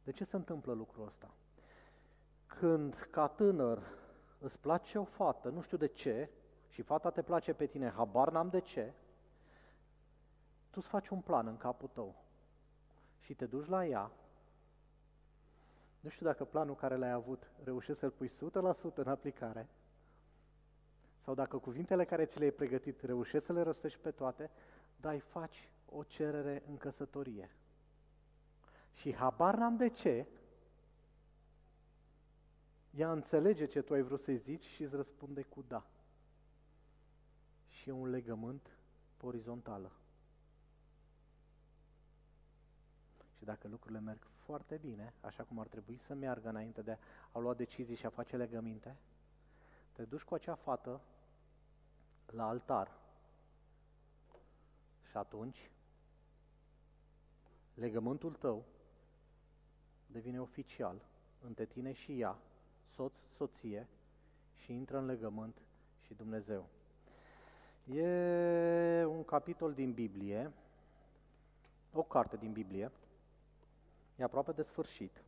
De 0.05 0.13
ce 0.13 0.25
se 0.25 0.37
întâmplă 0.37 0.73
lucrul 0.73 1.07
ăsta? 1.07 1.31
Când, 2.49 3.09
ca 3.11 3.27
tânăr, 3.27 3.83
îți 4.39 4.59
place 4.59 4.99
o 4.99 5.05
fată, 5.05 5.49
nu 5.49 5.61
știu 5.61 5.77
de 5.77 5.87
ce, 5.87 6.31
și 6.69 6.83
fata 6.83 7.11
te 7.11 7.23
place 7.23 7.53
pe 7.53 7.67
tine, 7.67 7.91
habar 7.91 8.31
n-am 8.31 8.49
de 8.49 8.61
ce, 8.61 8.93
tu 10.71 10.79
îți 10.81 10.89
faci 10.89 11.09
un 11.09 11.21
plan 11.21 11.47
în 11.47 11.57
capul 11.57 11.89
tău 11.93 12.15
și 13.21 13.35
te 13.35 13.47
duci 13.47 13.67
la 13.67 13.87
ea, 13.87 14.11
nu 16.01 16.09
știu 16.09 16.27
dacă 16.27 16.45
planul 16.45 16.75
care 16.75 16.97
l-ai 16.97 17.11
avut 17.11 17.51
reușești 17.65 18.01
să-l 18.01 18.11
pui 18.11 18.29
100% 18.29 18.95
în 18.95 19.09
aplicare, 19.09 19.69
sau 21.25 21.35
dacă 21.35 21.59
cuvintele 21.59 22.05
care 22.05 22.25
ți 22.25 22.39
le-ai 22.39 22.51
pregătit 22.51 23.03
reușești 23.03 23.47
să 23.47 23.53
le 23.53 23.63
rostești 23.63 23.99
pe 23.99 24.11
toate, 24.11 24.51
dar 24.97 25.13
îi 25.13 25.21
faci 25.21 25.69
o 25.89 26.03
cerere 26.03 26.63
în 26.69 26.77
căsătorie. 26.77 27.51
Și 28.93 29.15
habar 29.15 29.55
n-am 29.55 29.77
de 29.77 29.89
ce, 29.89 30.27
ea 32.99 33.13
înțelege 33.13 33.67
ce 33.67 33.83
tu 33.83 33.93
ai 33.93 34.03
vrut 34.03 34.21
să-i 34.21 34.37
zici 34.37 34.65
și 34.65 34.83
îți 34.83 34.95
răspunde 34.95 35.43
cu 35.43 35.65
da. 35.69 35.87
Și 37.69 37.89
e 37.89 37.93
un 37.93 38.11
legământ 38.11 38.77
pe 39.17 39.27
orizontală. 39.27 39.93
Și 43.37 43.45
dacă 43.45 43.69
lucrurile 43.69 44.01
merg 44.01 44.27
foarte 44.37 44.77
bine, 44.77 45.15
așa 45.21 45.45
cum 45.45 45.59
ar 45.59 45.67
trebui 45.67 45.97
să 45.97 46.15
meargă 46.15 46.49
înainte 46.49 46.83
de 46.83 46.99
a 47.33 47.39
lua 47.39 47.55
decizii 47.55 47.97
și 47.97 48.07
a 48.07 48.11
face 48.11 48.37
legăminte, 48.37 48.97
te 49.93 50.05
duci 50.05 50.23
cu 50.23 50.35
acea 50.35 50.55
fată 50.55 51.01
la 52.27 52.49
altar 52.49 52.99
și 55.11 55.17
atunci 55.17 55.71
legământul 57.75 58.35
tău 58.35 58.65
devine 60.07 60.41
oficial 60.41 61.05
între 61.41 61.67
tine 61.67 61.93
și 61.93 62.21
ea, 62.21 62.39
soț, 62.95 63.19
soție, 63.37 63.87
și 64.57 64.73
intră 64.73 64.99
în 64.99 65.07
legământ 65.07 65.57
și 66.01 66.15
Dumnezeu. 66.15 66.69
E 67.85 69.05
un 69.05 69.25
capitol 69.25 69.73
din 69.73 69.93
Biblie, 69.93 70.53
o 71.93 72.03
carte 72.03 72.37
din 72.37 72.53
Biblie, 72.53 72.91
e 74.17 74.23
aproape 74.23 74.53
de 74.53 74.63
sfârșit. 74.63 75.23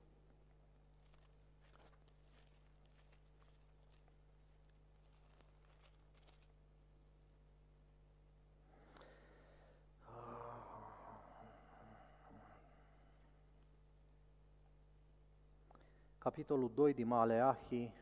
Capitolul 16.41 16.71
2 16.75 16.93
din 16.95 17.07
Maleahi, 17.07 17.93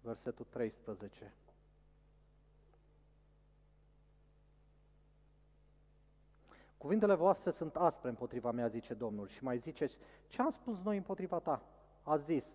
versetul 0.00 0.46
13. 0.50 1.32
Cuvintele 6.76 7.14
voastre 7.14 7.50
sunt 7.50 7.76
aspre 7.76 8.08
împotriva 8.08 8.50
mea, 8.50 8.66
zice 8.66 8.94
Domnul, 8.94 9.28
și 9.28 9.44
mai 9.44 9.58
ziceți, 9.58 9.98
ce 10.26 10.42
am 10.42 10.50
spus 10.50 10.76
noi 10.84 10.96
împotriva 10.96 11.38
ta? 11.38 11.62
A 12.02 12.16
zis, 12.16 12.52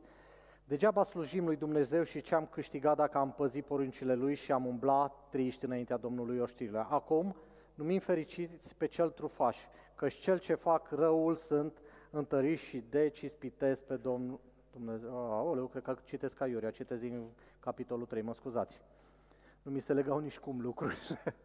degeaba 0.65 1.03
slujim 1.03 1.45
lui 1.45 1.55
Dumnezeu 1.55 2.03
și 2.03 2.21
ce 2.21 2.35
am 2.35 2.45
câștigat 2.45 2.95
dacă 2.97 3.17
am 3.17 3.31
păzit 3.31 3.65
poruncile 3.65 4.13
lui 4.13 4.35
și 4.35 4.51
am 4.51 4.65
umblat 4.65 5.29
triști 5.29 5.65
înaintea 5.65 5.97
Domnului 5.97 6.39
oștirilor. 6.39 6.87
Acum, 6.89 7.35
numim 7.73 7.99
fericiți 7.99 8.75
pe 8.75 8.85
cel 8.85 9.09
trufaș, 9.09 9.57
căci 9.95 10.13
cel 10.13 10.39
ce 10.39 10.53
fac 10.53 10.89
răul 10.89 11.35
sunt 11.35 11.81
întăriți 12.09 12.63
și 12.63 12.83
deci 12.89 13.21
ispitesc 13.21 13.81
pe 13.81 13.95
Domnul 13.95 14.39
Dumnezeu. 14.79 15.17
Aoleu, 15.17 15.67
cred 15.67 15.83
că 15.83 15.97
citesc 16.05 16.39
Iuria, 16.39 16.71
citesc 16.71 17.01
din 17.01 17.29
capitolul 17.59 18.05
3, 18.05 18.21
mă 18.21 18.33
scuzați. 18.33 18.81
Nu 19.61 19.71
mi 19.71 19.79
se 19.79 19.93
legau 19.93 20.19
nici 20.19 20.37
cum 20.39 20.61
lucrurile. 20.61 21.35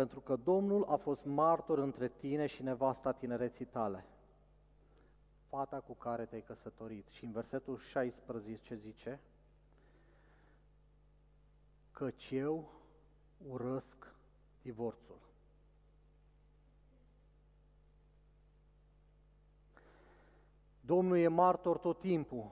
Pentru 0.00 0.20
că 0.20 0.36
Domnul 0.36 0.84
a 0.84 0.96
fost 0.96 1.24
martor 1.24 1.78
între 1.78 2.08
tine 2.08 2.46
și 2.46 2.62
nevasta 2.62 3.12
tinereții 3.12 3.64
tale, 3.64 4.04
fata 5.48 5.80
cu 5.80 5.94
care 5.94 6.24
te-ai 6.24 6.42
căsătorit. 6.42 7.08
Și 7.08 7.24
în 7.24 7.32
versetul 7.32 7.76
16 7.76 8.74
zice, 8.74 9.20
căci 11.90 12.30
eu 12.30 12.70
urăsc 13.48 14.14
divorțul. 14.62 15.20
Domnul 20.80 21.18
e 21.18 21.28
martor 21.28 21.78
tot 21.78 22.00
timpul 22.00 22.50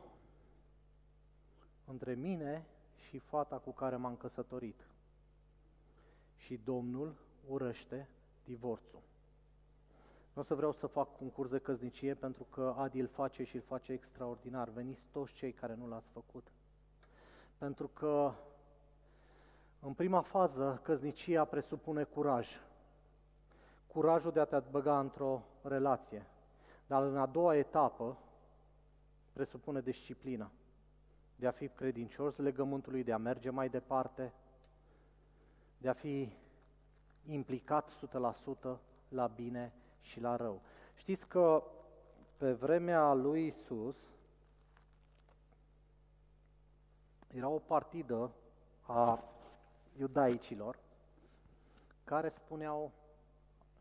între 1.85 2.15
mine 2.15 2.67
și 3.09 3.19
fata 3.19 3.59
cu 3.59 3.71
care 3.71 3.97
m-am 3.97 4.17
căsătorit. 4.17 4.87
Și 6.37 6.57
Domnul 6.57 7.27
urăște 7.47 8.09
divorțul. 8.45 9.01
Nu 10.33 10.45
o 10.45 10.47
să 10.47 10.55
vreau 10.55 10.73
să 10.73 10.87
fac 10.87 11.21
un 11.21 11.31
curs 11.31 11.51
de 11.51 11.59
căznicie 11.59 12.15
pentru 12.15 12.47
că 12.51 12.75
Adi 12.77 13.01
îl 13.01 13.07
face 13.07 13.45
și 13.45 13.57
îl 13.57 13.63
face 13.63 13.93
extraordinar. 13.93 14.69
Veniți 14.69 15.07
toți 15.13 15.33
cei 15.33 15.53
care 15.53 15.75
nu 15.75 15.89
l-ați 15.89 16.09
făcut. 16.09 16.47
Pentru 17.59 17.89
că 17.89 18.33
în 19.81 19.93
prima 19.93 20.21
fază 20.21 20.81
căznicia 20.83 21.45
presupune 21.45 22.05
curaj. 22.05 22.49
Curajul 23.87 24.33
de 24.33 24.41
a 24.41 24.45
te 24.45 24.63
băga 24.71 24.99
într-o 24.99 25.43
relație. 25.63 26.27
Dar 26.87 27.03
în 27.03 27.17
a 27.17 27.27
doua 27.27 27.57
etapă 27.57 28.17
presupune 29.33 29.81
disciplină. 29.81 30.51
De 31.37 31.47
a 31.47 31.51
fi 31.51 31.69
credincios 31.69 32.37
legământului, 32.37 33.05
de 33.05 33.13
a 33.13 33.19
merge 33.19 33.51
mai 33.51 33.69
departe, 33.69 34.33
de 35.79 35.89
a 35.89 35.93
fi 35.93 36.33
implicat 37.31 37.91
100% 38.75 38.79
la 39.09 39.27
bine 39.27 39.73
și 40.01 40.21
la 40.21 40.37
rău. 40.37 40.61
Știți 40.95 41.27
că 41.27 41.63
pe 42.37 42.53
vremea 42.53 43.13
lui 43.13 43.47
Isus 43.47 43.97
era 47.35 47.49
o 47.49 47.59
partidă 47.59 48.31
a 48.87 49.25
iudaicilor 49.99 50.79
care 52.05 52.29
spuneau 52.29 52.93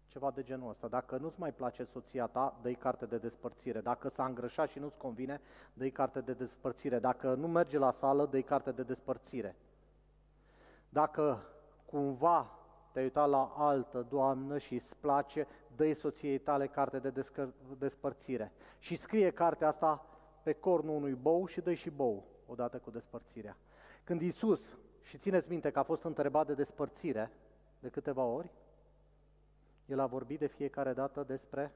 ceva 0.07 0.31
de 0.31 0.43
genul 0.43 0.69
ăsta. 0.69 0.87
Dacă 0.87 1.17
nu-ți 1.17 1.39
mai 1.39 1.53
place 1.53 1.83
soția 1.83 2.27
ta, 2.27 2.57
dă 2.61 2.71
carte 2.71 3.05
de 3.05 3.17
despărțire. 3.17 3.81
Dacă 3.81 4.09
s-a 4.09 4.25
îngrășat 4.25 4.69
și 4.69 4.79
nu-ți 4.79 4.97
convine, 4.97 5.41
dă 5.73 5.87
carte 5.87 6.21
de 6.21 6.33
despărțire. 6.33 6.99
Dacă 6.99 7.33
nu 7.33 7.47
merge 7.47 7.77
la 7.77 7.91
sală, 7.91 8.25
dă 8.25 8.41
carte 8.41 8.71
de 8.71 8.83
despărțire. 8.83 9.55
Dacă 10.89 11.43
cumva 11.85 12.51
te-ai 12.97 13.09
uitat 13.09 13.29
la 13.29 13.53
altă 13.55 14.05
doamnă 14.09 14.57
și 14.57 14.73
îți 14.73 14.95
place, 14.95 15.47
dă 15.75 15.93
soției 15.93 16.37
tale 16.37 16.67
carte 16.67 16.99
de 16.99 17.23
despărțire. 17.77 18.51
Și 18.79 18.95
scrie 18.95 19.31
cartea 19.31 19.67
asta 19.67 20.05
pe 20.43 20.53
cornul 20.53 20.95
unui 20.95 21.13
bou 21.13 21.45
și 21.45 21.61
dă 21.61 21.73
și 21.73 21.89
bou, 21.89 22.25
odată 22.45 22.77
cu 22.77 22.91
despărțirea. 22.91 23.57
Când 24.03 24.21
Isus, 24.21 24.77
și 25.01 25.17
țineți 25.17 25.49
minte 25.49 25.71
că 25.71 25.79
a 25.79 25.83
fost 25.83 26.03
întrebat 26.03 26.47
de 26.47 26.53
despărțire 26.53 27.31
de 27.79 27.89
câteva 27.89 28.23
ori, 28.23 28.51
el 29.85 29.99
a 29.99 30.05
vorbit 30.05 30.39
de 30.39 30.47
fiecare 30.47 30.93
dată 30.93 31.23
despre 31.23 31.73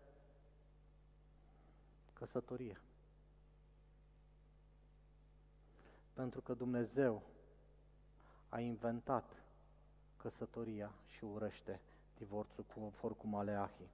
căsătorie. 2.13 2.81
Pentru 6.13 6.41
că 6.41 6.53
Dumnezeu 6.53 7.23
a 8.49 8.59
inventat 8.59 9.40
căsătoria 10.21 10.91
și 11.07 11.23
urăște 11.23 11.79
divorțul 12.17 12.63
conform 12.63 13.17
cu 13.17 13.27
Maleahi. 13.27 13.89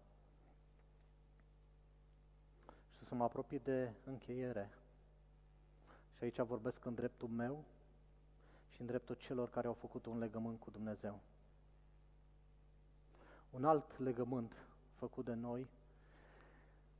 Și 2.97 3.05
să 3.05 3.15
mă 3.15 3.23
apropii 3.23 3.59
de 3.59 3.93
încheiere. 4.03 4.69
Și 6.13 6.23
aici 6.23 6.39
vorbesc 6.39 6.85
în 6.85 6.93
dreptul 6.93 7.27
meu 7.27 7.63
și 8.69 8.81
în 8.81 8.87
dreptul 8.87 9.15
celor 9.15 9.49
care 9.49 9.67
au 9.67 9.73
făcut 9.73 10.05
un 10.05 10.17
legământ 10.17 10.59
cu 10.59 10.69
Dumnezeu. 10.69 11.19
Un 13.49 13.65
alt 13.65 13.99
legământ 13.99 14.53
făcut 14.95 15.25
de 15.25 15.33
noi, 15.33 15.67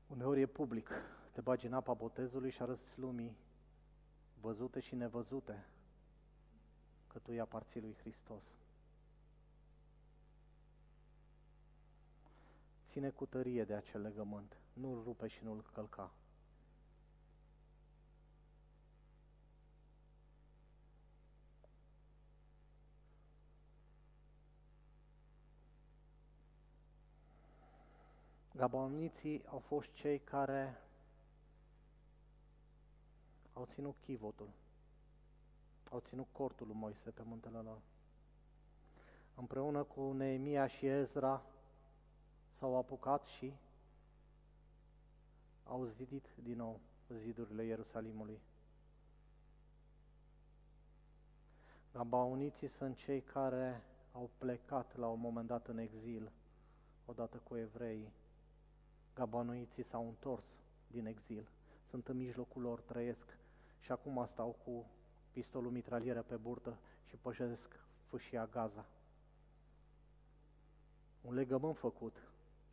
uneori 0.08 0.42
e 0.42 0.46
public. 0.46 0.90
Te 1.32 1.42
bagi 1.42 1.66
în 1.66 1.74
apa 1.74 1.94
botezului 1.94 2.52
și 2.52 2.62
arăți 2.62 3.00
lumii 3.00 3.38
văzute 4.42 4.80
și 4.80 4.96
nevăzute 4.96 5.66
că 7.08 7.20
tu 7.20 7.26
îi 7.28 7.40
aparții 7.40 7.82
lui 7.82 7.96
Hristos. 8.00 8.44
Ține 12.98 13.10
cu 13.10 13.26
tărie 13.26 13.64
de 13.64 13.74
acel 13.74 14.02
legământ. 14.02 14.58
nu-l 14.74 15.04
rupe 15.04 15.28
și 15.28 15.44
nu-l 15.44 15.70
călca. 15.74 16.12
Gaboniții 28.56 29.46
au 29.46 29.60
fost 29.60 29.94
cei 29.94 30.20
care 30.20 30.82
au 33.54 33.66
ținut 33.66 33.96
chivotul, 34.02 34.50
au 35.90 36.00
ținut 36.00 36.28
cortul 36.32 36.68
lui 36.68 36.76
Moise 36.76 37.10
pe 37.10 37.22
muntele 37.26 37.58
lor. 37.58 37.82
Împreună 39.36 39.84
cu 39.84 40.12
Neemia 40.12 40.68
și 40.68 40.86
Ezra 40.86 41.44
s-au 42.58 42.78
apucat 42.78 43.26
și 43.26 43.54
au 45.64 45.86
zidit 45.86 46.26
din 46.44 46.56
nou 46.58 46.80
zidurile 47.08 47.64
Ierusalimului. 47.64 48.40
Gabauniții 51.94 52.68
sunt 52.68 52.96
cei 52.96 53.22
care 53.22 53.84
au 54.12 54.30
plecat 54.38 54.96
la 54.96 55.08
un 55.08 55.20
moment 55.20 55.48
dat 55.48 55.68
în 55.68 55.78
exil, 55.78 56.32
odată 57.06 57.38
cu 57.38 57.56
evreii. 57.56 58.12
Gabanuiții 59.14 59.84
s-au 59.84 60.08
întors 60.08 60.46
din 60.88 61.06
exil, 61.06 61.48
sunt 61.90 62.08
în 62.08 62.18
mijlocul 62.18 62.62
lor, 62.62 62.82
trăiesc 62.82 63.38
și 63.80 63.92
acum 63.92 64.28
stau 64.32 64.56
cu 64.66 64.86
pistolul 65.32 65.72
mitralieră 65.72 66.22
pe 66.22 66.36
burtă 66.36 66.78
și 67.04 67.16
pășesc 67.16 67.80
fâșia 68.06 68.46
Gaza. 68.46 68.86
Un 71.22 71.34
legământ 71.34 71.78
făcut, 71.78 72.16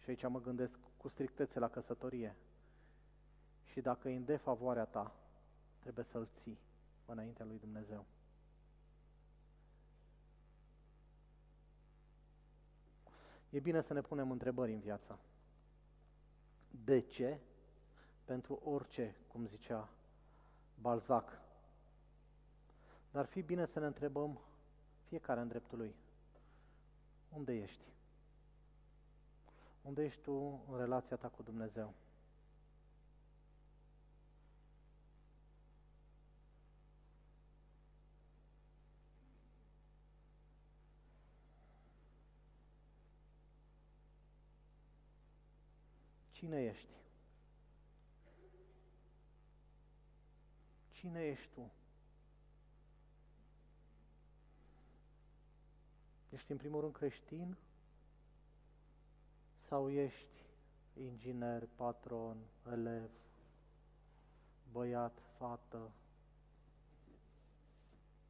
și 0.05 0.11
aici 0.11 0.27
mă 0.29 0.41
gândesc 0.41 0.79
cu 0.97 1.09
strictețe 1.09 1.59
la 1.59 1.69
căsătorie. 1.69 2.37
Și 3.65 3.81
dacă 3.81 4.09
e 4.09 4.17
în 4.17 4.25
defavoarea 4.25 4.85
ta, 4.85 5.15
trebuie 5.79 6.05
să-l 6.05 6.29
ții 6.35 6.59
înaintea 7.07 7.45
lui 7.45 7.59
Dumnezeu. 7.59 8.07
E 13.51 13.61
bine 13.61 13.81
să 13.81 13.93
ne 13.93 14.01
punem 14.01 14.31
întrebări 14.31 14.73
în 14.73 14.81
viața. 14.81 15.19
De 16.71 17.01
ce? 17.01 17.41
Pentru 18.25 18.61
orice, 18.65 19.17
cum 19.27 19.47
zicea 19.47 19.89
Balzac. 20.81 21.41
Dar 23.11 23.25
fi 23.25 23.43
bine 23.43 23.67
să 23.67 23.79
ne 23.81 23.87
întrebăm 23.87 24.41
fiecare 25.03 25.41
în 25.41 25.49
dreptul 25.49 25.79
lui. 25.79 25.95
Unde 27.29 27.53
ești? 27.53 27.94
Unde 29.85 30.05
ești 30.05 30.21
tu 30.21 30.65
în 30.71 30.79
relația 30.79 31.17
ta 31.17 31.29
cu 31.29 31.43
Dumnezeu? 31.43 31.95
Cine 46.33 46.63
ești? 46.65 46.95
Cine 50.91 51.27
ești 51.27 51.49
tu? 51.55 51.73
Ești 56.31 56.51
în 56.51 56.57
primul 56.57 56.81
rând 56.81 56.93
creștin? 56.93 57.57
Sau 59.75 59.91
ești 59.91 60.47
inginer, 60.93 61.69
patron, 61.77 62.37
elev, 62.73 63.11
băiat, 64.73 65.23
fată, 65.39 65.91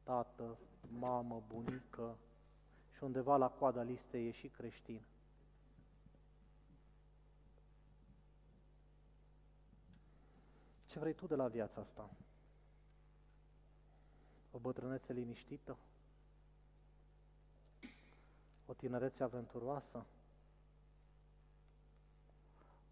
tată, 0.03 0.57
mamă, 0.99 1.43
bunică 1.47 2.17
și 2.95 3.03
undeva 3.03 3.37
la 3.37 3.49
coada 3.49 3.81
listei 3.81 4.27
e 4.27 4.31
și 4.31 4.47
creștin? 4.47 5.01
Ce 10.85 10.99
vrei 10.99 11.13
tu 11.13 11.27
de 11.27 11.35
la 11.35 11.47
viața 11.47 11.81
asta? 11.81 12.09
O 14.51 14.57
bătrânețe 14.57 15.13
liniștită? 15.13 15.77
O 18.65 18.73
tinerețe 18.73 19.23
aventuroasă? 19.23 20.05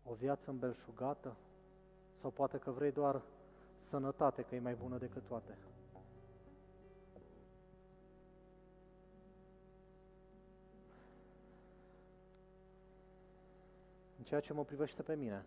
O 0.03 0.13
viață 0.13 0.49
îmbelșugată? 0.49 1.35
Sau 2.21 2.29
poate 2.29 2.57
că 2.57 2.71
vrei 2.71 2.91
doar 2.91 3.21
sănătate, 3.79 4.41
că 4.41 4.55
e 4.55 4.59
mai 4.59 4.75
bună 4.75 4.97
decât 4.97 5.23
toate? 5.27 5.57
În 14.17 14.23
ceea 14.23 14.39
ce 14.39 14.53
mă 14.53 14.63
privește 14.63 15.01
pe 15.01 15.15
mine, 15.15 15.45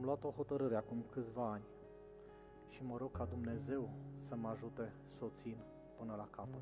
Am 0.00 0.06
luat 0.06 0.24
o 0.24 0.30
hotărâre 0.30 0.76
acum 0.76 1.04
câțiva 1.10 1.50
ani 1.50 1.64
și 2.68 2.82
mă 2.82 2.96
rog 2.96 3.10
ca 3.12 3.24
Dumnezeu 3.24 3.90
să 4.28 4.36
mă 4.36 4.48
ajute 4.48 4.92
să 5.18 5.24
o 5.24 5.28
țin 5.28 5.56
până 5.98 6.14
la 6.16 6.28
capăt. 6.30 6.60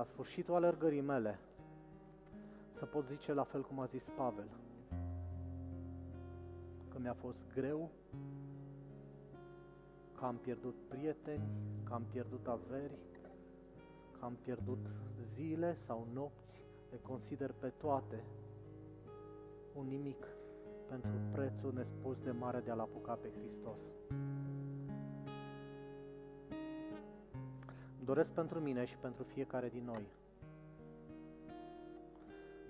La 0.00 0.06
sfârșitul 0.06 0.54
alergării 0.54 1.00
mele, 1.00 1.38
să 2.78 2.84
pot 2.84 3.06
zice 3.06 3.32
la 3.32 3.42
fel 3.42 3.62
cum 3.62 3.80
a 3.80 3.86
zis 3.86 4.02
Pavel, 4.16 4.48
că 6.88 6.98
mi-a 6.98 7.12
fost 7.12 7.38
greu, 7.54 7.90
că 10.18 10.24
am 10.24 10.36
pierdut 10.36 10.74
prieteni, 10.88 11.42
că 11.84 11.94
am 11.94 12.02
pierdut 12.10 12.46
averi, 12.46 12.98
că 14.18 14.24
am 14.24 14.36
pierdut 14.42 14.86
zile 15.34 15.76
sau 15.86 16.06
nopți, 16.12 16.62
le 16.90 16.98
consider 17.02 17.52
pe 17.58 17.68
toate 17.68 18.24
un 19.74 19.86
nimic 19.86 20.26
pentru 20.88 21.10
prețul 21.32 21.72
nespus 21.74 22.16
de 22.24 22.30
mare 22.30 22.60
de 22.60 22.70
a-L 22.70 22.80
apuca 22.80 23.12
pe 23.12 23.28
Hristos. 23.38 23.78
Doresc 28.04 28.30
pentru 28.30 28.60
mine 28.60 28.84
și 28.84 28.96
pentru 28.96 29.22
fiecare 29.22 29.68
din 29.68 29.84
noi 29.84 30.02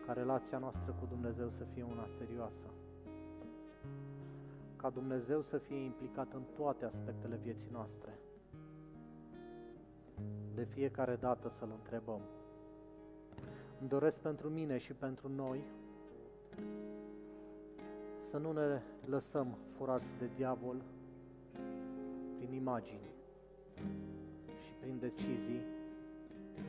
ca 0.06 0.12
relația 0.12 0.58
noastră 0.58 0.96
cu 1.00 1.06
Dumnezeu 1.06 1.50
să 1.50 1.64
fie 1.64 1.82
una 1.82 2.06
serioasă, 2.18 2.66
ca 4.76 4.90
Dumnezeu 4.90 5.42
să 5.42 5.58
fie 5.58 5.76
implicat 5.76 6.32
în 6.32 6.42
toate 6.56 6.84
aspectele 6.84 7.36
vieții 7.42 7.70
noastre. 7.72 8.18
De 10.54 10.64
fiecare 10.64 11.16
dată 11.16 11.48
să-L 11.48 11.70
întrebăm. 11.78 12.20
Îmi 13.80 13.88
doresc 13.88 14.18
pentru 14.18 14.48
mine 14.48 14.78
și 14.78 14.92
pentru 14.92 15.28
noi 15.28 15.64
să 18.30 18.38
nu 18.38 18.52
ne 18.52 18.82
lăsăm 19.04 19.56
furați 19.76 20.16
de 20.18 20.30
diavol 20.36 20.82
prin 22.38 22.52
imagini 22.52 23.10
și 24.00 24.09
prin 24.80 24.96
decizii 24.98 25.62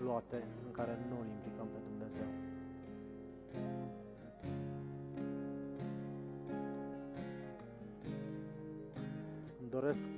luate 0.04 0.44
în 0.66 0.72
care 0.72 0.98
nu 1.10 1.20
îl 1.20 1.28
implicăm 1.28 1.68
pe 1.74 1.80
Dumnezeu. 1.90 2.28
Îmi 9.60 9.70
doresc 9.70 10.10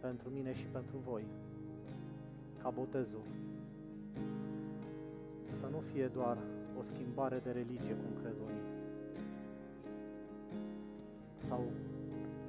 pentru 0.00 0.28
mine 0.28 0.54
și 0.54 0.66
pentru 0.66 0.96
voi 0.96 1.24
ca 2.62 2.70
botezul 2.70 3.24
să 5.60 5.66
nu 5.70 5.80
fie 5.92 6.06
doar 6.06 6.38
o 6.78 6.82
schimbare 6.82 7.40
de 7.44 7.50
religie, 7.50 7.94
cum 7.94 8.22
cred 8.22 8.34
unii, 8.46 8.66
sau 11.38 11.64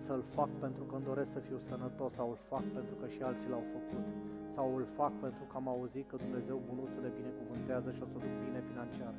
să-l 0.07 0.23
fac 0.37 0.49
pentru 0.65 0.83
că 0.83 0.95
îmi 0.95 1.03
doresc 1.11 1.31
să 1.31 1.39
fiu 1.39 1.57
sănătos 1.69 2.11
sau 2.13 2.29
îl 2.29 2.39
fac 2.51 2.63
pentru 2.77 2.95
că 2.99 3.05
și 3.07 3.21
alții 3.21 3.49
l-au 3.49 3.63
făcut 3.75 4.05
sau 4.55 4.75
îl 4.75 4.85
fac 4.99 5.13
pentru 5.25 5.43
că 5.49 5.55
am 5.55 5.67
auzit 5.67 6.05
că 6.09 6.15
Dumnezeu 6.15 6.61
bunuțul 6.69 7.01
le 7.01 7.11
binecuvântează 7.19 7.91
și 7.91 8.01
o 8.03 8.05
să 8.05 8.17
duc 8.25 8.33
bine 8.45 8.61
financiar. 8.69 9.13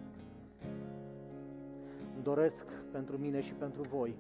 Îmi 2.15 2.23
doresc 2.23 2.67
pentru 2.91 3.17
mine 3.19 3.41
și 3.41 3.55
pentru 3.55 3.83
voi 3.83 4.15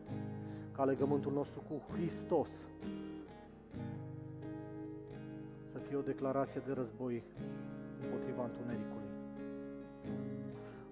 ca 0.76 0.84
legământul 0.84 1.32
nostru 1.32 1.60
cu 1.68 1.74
Hristos 1.92 2.50
să 5.72 5.78
fie 5.78 5.96
o 5.96 6.00
declarație 6.12 6.62
de 6.66 6.72
război 6.72 7.22
împotriva 8.02 8.44
întunericului. 8.44 9.10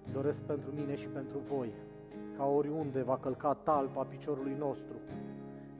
Îmi 0.05 0.13
doresc 0.13 0.41
pentru 0.41 0.71
mine 0.71 0.95
și 0.95 1.07
pentru 1.07 1.37
voi 1.37 1.69
ca 2.37 2.45
oriunde 2.45 3.01
va 3.01 3.17
călca 3.17 3.53
talpa 3.53 4.03
piciorului 4.03 4.55
nostru, 4.59 4.95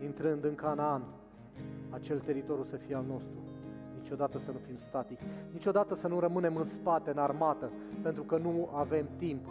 intrând 0.04 0.44
în 0.44 0.56
Canaan, 0.56 1.04
acel 1.90 2.20
teritoriu 2.20 2.64
să 2.64 2.76
fie 2.76 2.96
al 2.96 3.06
nostru. 3.08 3.38
niciodată 4.02 4.38
să 4.38 4.52
nu 4.52 4.58
fim 4.58 4.78
statici, 4.78 5.20
niciodată 5.52 5.96
să 5.96 6.08
nu 6.08 6.20
rămânem 6.20 6.56
în 6.56 6.64
spate, 6.64 7.12
în 7.12 7.18
armată, 7.18 7.72
pentru 8.02 8.24
că 8.24 8.38
nu 8.38 8.70
avem 8.74 9.10
timp, 9.18 9.46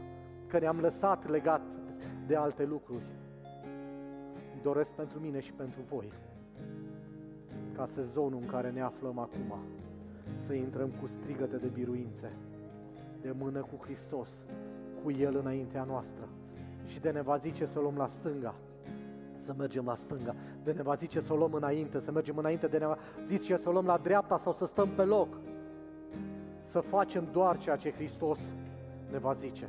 că 0.47 0.59
ne-am 0.59 0.81
lăsat 0.81 1.29
legat 1.29 1.63
de 2.27 2.37
alte 2.37 2.65
lucruri. 2.65 3.05
Îmi 4.53 4.63
doresc 4.63 4.91
pentru 4.93 5.19
mine 5.19 5.41
și 5.41 5.53
pentru 5.53 5.81
voi, 5.89 6.13
ca 7.75 7.87
sezonul 7.87 8.39
în 8.41 8.47
care 8.47 8.71
ne 8.71 8.81
aflăm 8.81 9.19
acum, 9.19 9.59
să 10.37 10.53
intrăm 10.53 10.91
cu 11.01 11.07
strigăte 11.07 11.57
de 11.57 11.67
biruințe, 11.67 12.33
de 13.21 13.35
mână 13.39 13.61
cu 13.61 13.85
Hristos, 13.85 14.29
cu 15.03 15.11
El 15.11 15.37
înaintea 15.37 15.85
noastră 15.85 16.29
și 16.85 17.01
de 17.01 17.11
ne 17.11 17.23
va 17.23 17.37
zice 17.37 17.67
să 17.67 17.79
o 17.79 17.83
luăm 17.83 17.97
la 17.97 18.07
stânga, 18.07 18.55
să 19.45 19.55
mergem 19.59 19.85
la 19.85 19.95
stânga, 19.95 20.35
de 20.65 20.73
ne 20.73 20.83
va 20.83 20.95
zice 20.95 21.21
să 21.21 21.33
o 21.33 21.37
luăm 21.37 21.53
înainte, 21.53 21.99
să 21.99 22.13
mergem 22.13 22.37
înainte, 22.37 22.67
de 22.67 22.79
ne 22.79 22.87
va 22.87 22.99
zice 23.27 23.57
să 23.57 23.69
o 23.69 23.73
luăm 23.73 23.87
la 23.87 23.99
dreapta 23.99 24.39
sau 24.39 24.53
să 24.53 24.67
stăm 24.67 24.89
pe 24.89 25.03
loc, 25.03 25.29
să 26.65 26.81
facem 26.81 27.29
doar 27.33 27.59
ceea 27.59 27.77
ce 27.77 27.93
Hristos 27.93 28.39
ne 29.11 29.19
va 29.19 29.33
zice. 29.33 29.69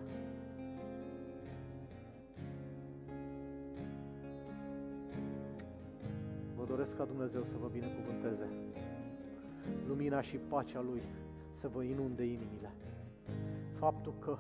Vă 6.56 6.64
doresc 6.68 6.98
ca 6.98 7.04
Dumnezeu 7.04 7.44
să 7.44 7.54
vă 7.62 7.68
binecuvânteze. 7.72 8.48
Lumina 9.88 10.22
și 10.22 10.38
pacea 10.38 10.82
Lui 10.82 11.02
să 11.54 11.68
vă 11.68 11.84
inunde 11.84 12.24
inimile. 12.24 12.74
Faptul 13.74 14.14
că 14.20 14.38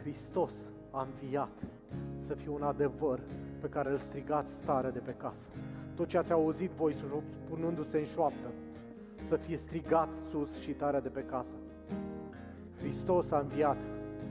Hristos 0.00 0.52
a 0.90 1.02
înviat 1.02 1.62
să 2.20 2.34
fie 2.34 2.50
un 2.50 2.62
adevăr 2.62 3.20
pe 3.64 3.70
care 3.70 3.90
îl 3.90 3.98
strigați 3.98 4.56
tare 4.64 4.90
de 4.90 4.98
pe 4.98 5.14
casă. 5.16 5.48
Tot 5.94 6.08
ce 6.08 6.18
ați 6.18 6.32
auzit 6.32 6.70
voi 6.70 6.94
spunându-se 7.44 7.98
în 7.98 8.04
șoaptă, 8.04 8.48
să 9.28 9.36
fie 9.36 9.56
strigat 9.56 10.08
sus 10.30 10.60
și 10.60 10.70
tare 10.70 11.00
de 11.00 11.08
pe 11.08 11.24
casă. 11.24 11.54
Hristos 12.78 13.30
a 13.30 13.38
înviat 13.38 13.76